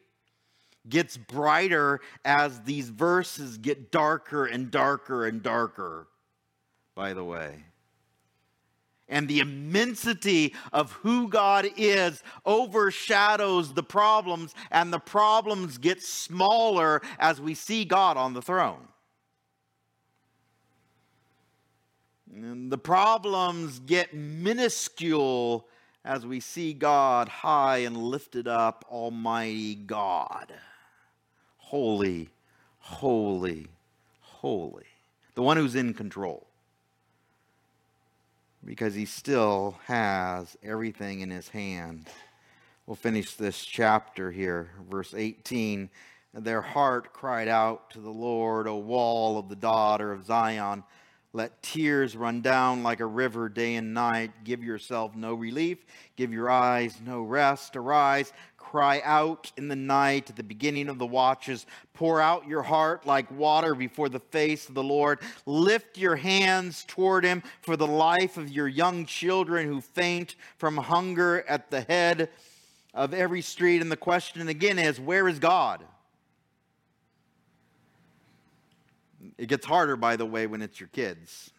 [0.88, 6.08] gets brighter as these verses get darker and darker and darker,
[6.94, 7.64] by the way
[9.10, 17.02] and the immensity of who God is overshadows the problems, and the problems get smaller
[17.18, 18.88] as we see God on the throne.
[22.32, 25.66] And the problems get minuscule
[26.04, 30.54] as we see God high and lifted up, Almighty God.
[31.58, 32.30] Holy,
[32.78, 33.66] holy,
[34.20, 34.86] holy.
[35.34, 36.49] The one who's in control
[38.64, 42.08] because he still has everything in his hand.
[42.86, 45.90] We'll finish this chapter here, verse 18.
[46.34, 50.84] Their heart cried out to the Lord, O wall of the daughter of Zion.
[51.32, 54.32] Let tears run down like a river day and night.
[54.42, 55.78] Give yourself no relief.
[56.16, 57.76] Give your eyes no rest.
[57.76, 58.32] Arise,
[58.70, 61.66] cry out in the night at the beginning of the watches.
[61.92, 65.18] Pour out your heart like water before the face of the Lord.
[65.44, 70.76] Lift your hands toward him for the life of your young children who faint from
[70.76, 72.28] hunger at the head
[72.94, 73.82] of every street.
[73.82, 75.82] And the question again is where is God?
[79.36, 81.50] It gets harder, by the way, when it's your kids.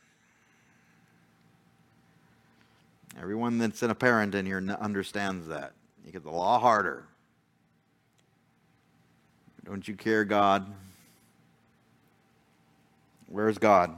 [3.20, 5.74] Everyone that's in a parent in here understands that.
[6.12, 7.06] Gets a lot harder.
[9.64, 10.66] Don't you care, God?
[13.28, 13.96] Where's God?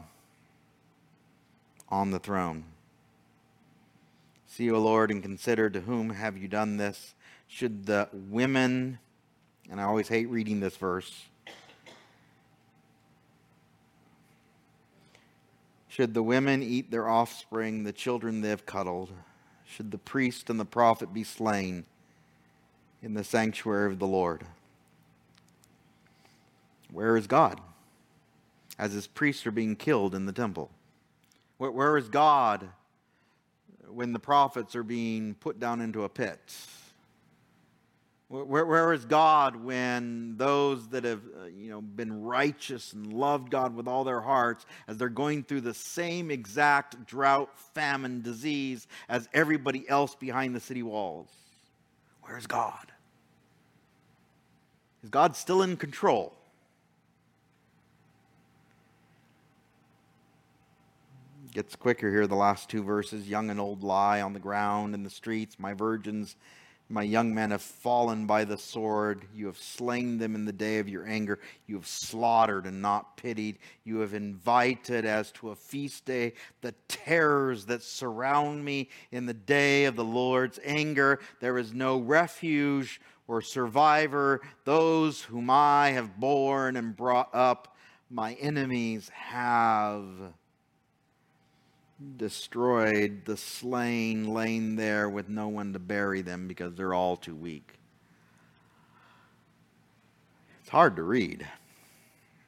[1.89, 2.65] On the throne.
[4.45, 7.15] See, O Lord, and consider to whom have you done this?
[7.47, 8.99] Should the women,
[9.71, 11.11] and I always hate reading this verse,
[15.87, 19.09] should the women eat their offspring, the children they have cuddled,
[19.65, 21.85] should the priest and the prophet be slain,
[23.03, 24.43] in the sanctuary of the Lord.
[26.91, 27.59] Where is God?
[28.79, 30.71] As his priests are being killed in the temple.
[31.57, 32.69] where, is God
[33.87, 36.39] when the prophets are being put down into a pit?
[38.29, 43.51] Where, where is God when those that have uh, you know, been righteous and loved
[43.51, 48.87] God with all their hearts, as they're going through the same exact drought, famine, disease
[49.09, 51.29] as everybody else behind the city walls?
[52.23, 52.92] Where's God?
[55.03, 56.33] Is God still in control?
[61.51, 63.27] Gets quicker here, the last two verses.
[63.27, 65.59] Young and old lie on the ground in the streets.
[65.59, 66.35] My virgins
[66.89, 69.25] My young men have fallen by the sword.
[69.33, 71.39] You have slain them in the day of your anger.
[71.65, 73.57] You have slaughtered and not pitied.
[73.83, 79.33] You have invited as to a feast day the terrors that surround me in the
[79.33, 81.19] day of the Lord's anger.
[81.39, 84.41] There is no refuge or survivor.
[84.65, 87.75] Those whom I have borne and brought up,
[88.09, 90.05] my enemies have
[92.17, 97.35] destroyed, the slain laying there with no one to bury them because they're all too
[97.35, 97.73] weak.
[100.61, 101.47] It's hard to read,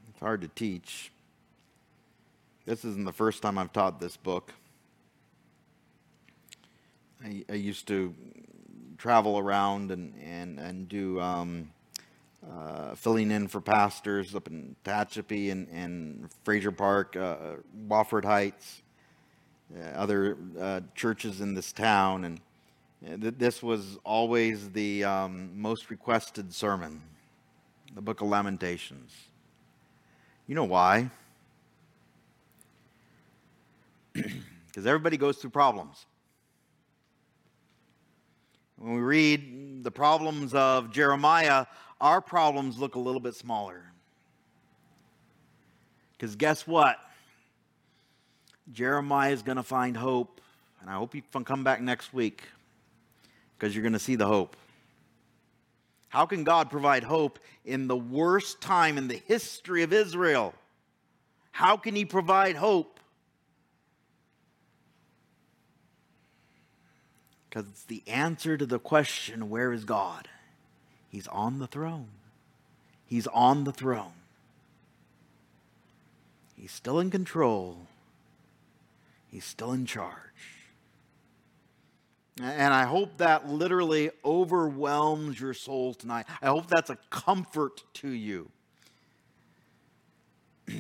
[0.09, 1.11] it's hard to teach.
[2.65, 4.51] This isn't the first time I've taught this book.
[7.23, 8.13] I, I used to
[8.97, 11.71] travel around and, and, and do um,
[12.49, 17.35] uh, filling in for pastors up in Tehachapi and, and Frazier Park, uh,
[17.87, 18.81] Wofford Heights.
[19.73, 22.39] Uh, other uh, churches in this town, and
[23.03, 27.01] uh, th- this was always the um, most requested sermon,
[27.95, 29.11] the Book of Lamentations.
[30.45, 31.09] You know why?
[34.67, 36.05] Because everybody goes through problems.
[38.77, 41.65] When we read the problems of Jeremiah,
[42.01, 43.83] our problems look a little bit smaller.
[46.13, 46.97] Because guess what?
[48.71, 50.41] Jeremiah is going to find hope.
[50.81, 52.43] And I hope you can come back next week
[53.57, 54.55] because you're going to see the hope.
[56.09, 60.53] How can God provide hope in the worst time in the history of Israel?
[61.51, 62.94] How can He provide hope?
[67.55, 70.27] Because it's the answer to the question where is God?
[71.07, 72.09] He's on the throne.
[73.05, 74.11] He's on the throne.
[76.57, 77.87] He's still in control.
[79.31, 80.11] He's still in charge.
[82.41, 86.25] And I hope that literally overwhelms your soul tonight.
[86.41, 88.51] I hope that's a comfort to you.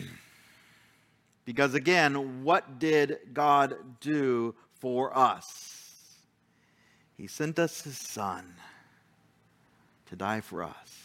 [1.45, 5.74] because again, what did God do for us?
[7.17, 8.45] He sent us his son
[10.07, 11.01] to die for us.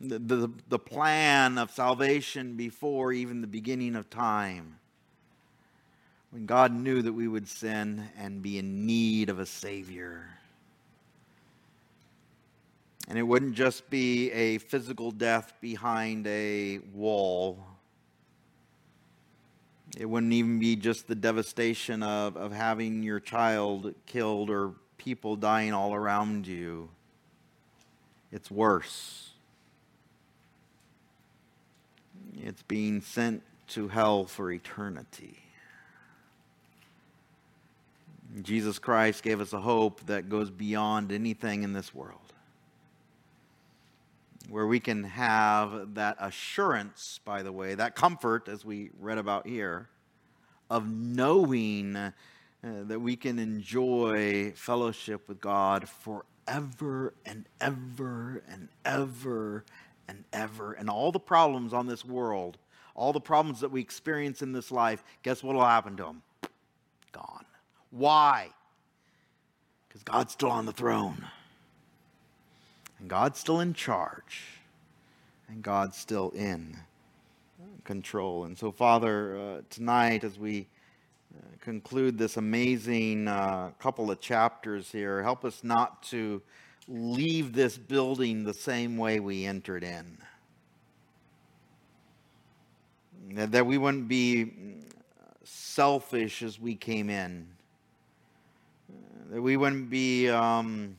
[0.00, 4.78] The, the, the plan of salvation before even the beginning of time
[6.30, 10.26] when God knew that we would sin and be in need of a Savior.
[13.08, 17.58] And it wouldn't just be a physical death behind a wall.
[19.96, 25.36] It wouldn't even be just the devastation of, of having your child killed or people
[25.36, 26.90] dying all around you.
[28.30, 29.30] It's worse.
[32.36, 35.38] It's being sent to hell for eternity.
[38.42, 42.27] Jesus Christ gave us a hope that goes beyond anything in this world.
[44.48, 49.46] Where we can have that assurance, by the way, that comfort, as we read about
[49.46, 49.90] here,
[50.70, 52.12] of knowing uh,
[52.62, 59.64] that we can enjoy fellowship with God forever and ever and ever
[60.08, 60.72] and ever.
[60.72, 62.58] And all the problems on this world,
[62.94, 66.22] all the problems that we experience in this life, guess what will happen to them?
[67.12, 67.44] Gone.
[67.90, 68.48] Why?
[69.88, 71.26] Because God's still on the throne.
[72.98, 74.44] And God's still in charge.
[75.48, 76.76] And God's still in
[77.84, 78.44] control.
[78.44, 80.66] And so, Father, uh, tonight as we
[81.34, 86.42] uh, conclude this amazing uh, couple of chapters here, help us not to
[86.86, 90.18] leave this building the same way we entered in.
[93.30, 94.52] That we wouldn't be
[95.44, 97.46] selfish as we came in
[99.30, 100.97] that we wouldn't be um,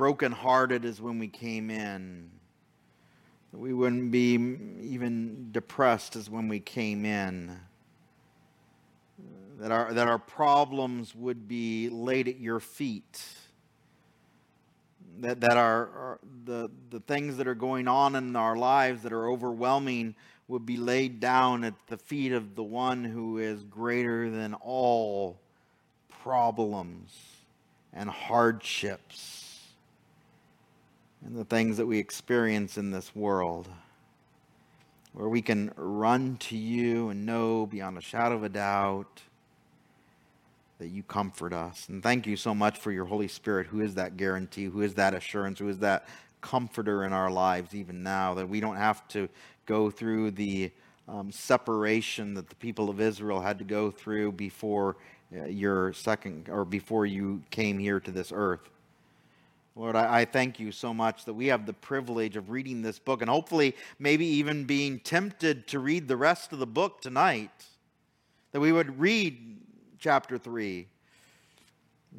[0.00, 2.30] brokenhearted as when we came in.
[3.52, 4.32] That we wouldn't be
[4.80, 7.54] even depressed as when we came in.
[9.58, 13.22] That our, that our problems would be laid at your feet.
[15.18, 19.12] That, that our, our the, the things that are going on in our lives that
[19.12, 20.14] are overwhelming
[20.48, 25.38] would be laid down at the feet of the one who is greater than all
[26.08, 27.14] problems
[27.92, 29.49] and hardships
[31.24, 33.68] and the things that we experience in this world,
[35.12, 39.22] where we can run to you and know beyond a shadow of a doubt
[40.78, 41.88] that you comfort us.
[41.88, 44.94] And thank you so much for your Holy Spirit, who is that guarantee, who is
[44.94, 46.08] that assurance, who is that
[46.40, 49.28] comforter in our lives, even now, that we don't have to
[49.66, 50.70] go through the
[51.06, 54.96] um, separation that the people of Israel had to go through before
[55.36, 58.70] uh, your second, or before you came here to this earth.
[59.80, 62.98] Lord, I, I, thank you so much that we have the privilege of reading this
[62.98, 67.64] book and hopefully maybe even being tempted to read the rest of the book tonight.
[68.52, 69.56] That we would read
[69.98, 70.86] chapter 3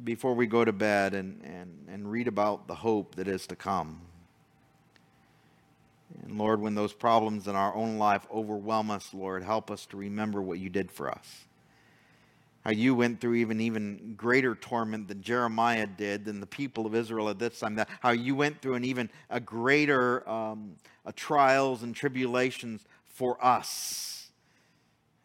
[0.03, 3.55] before we go to bed and, and, and read about the hope that is to
[3.55, 4.01] come.
[6.23, 9.97] And Lord, when those problems in our own life overwhelm us, Lord, help us to
[9.97, 11.45] remember what you did for us
[12.63, 16.95] how you went through even even greater torment than Jeremiah did than the people of
[16.95, 17.75] Israel at this time.
[17.75, 23.43] That how you went through an even a greater um, a trials and tribulations for
[23.43, 24.29] us.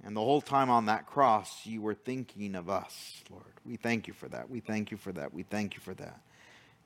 [0.04, 3.44] And the whole time on that cross, you were thinking of us, Lord.
[3.64, 4.48] We thank you for that.
[4.48, 5.34] We thank you for that.
[5.34, 6.20] We thank you for that.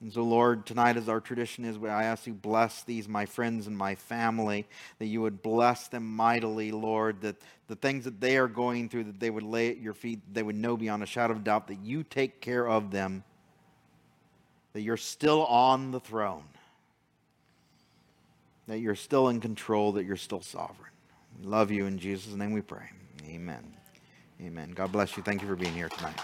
[0.00, 3.66] And so, Lord, tonight, as our tradition is, I ask you bless these, my friends
[3.66, 4.66] and my family,
[4.98, 7.36] that you would bless them mightily, Lord, that
[7.68, 10.42] the things that they are going through, that they would lay at your feet, they
[10.42, 13.24] would know beyond a shadow of doubt that you take care of them,
[14.72, 16.44] that you're still on the throne,
[18.68, 20.92] that you're still in control, that you're still sovereign.
[21.38, 22.88] We love you in Jesus' name we pray.
[23.28, 23.74] Amen.
[24.40, 24.70] Amen.
[24.70, 25.22] God bless you.
[25.22, 26.18] Thank you for being here tonight.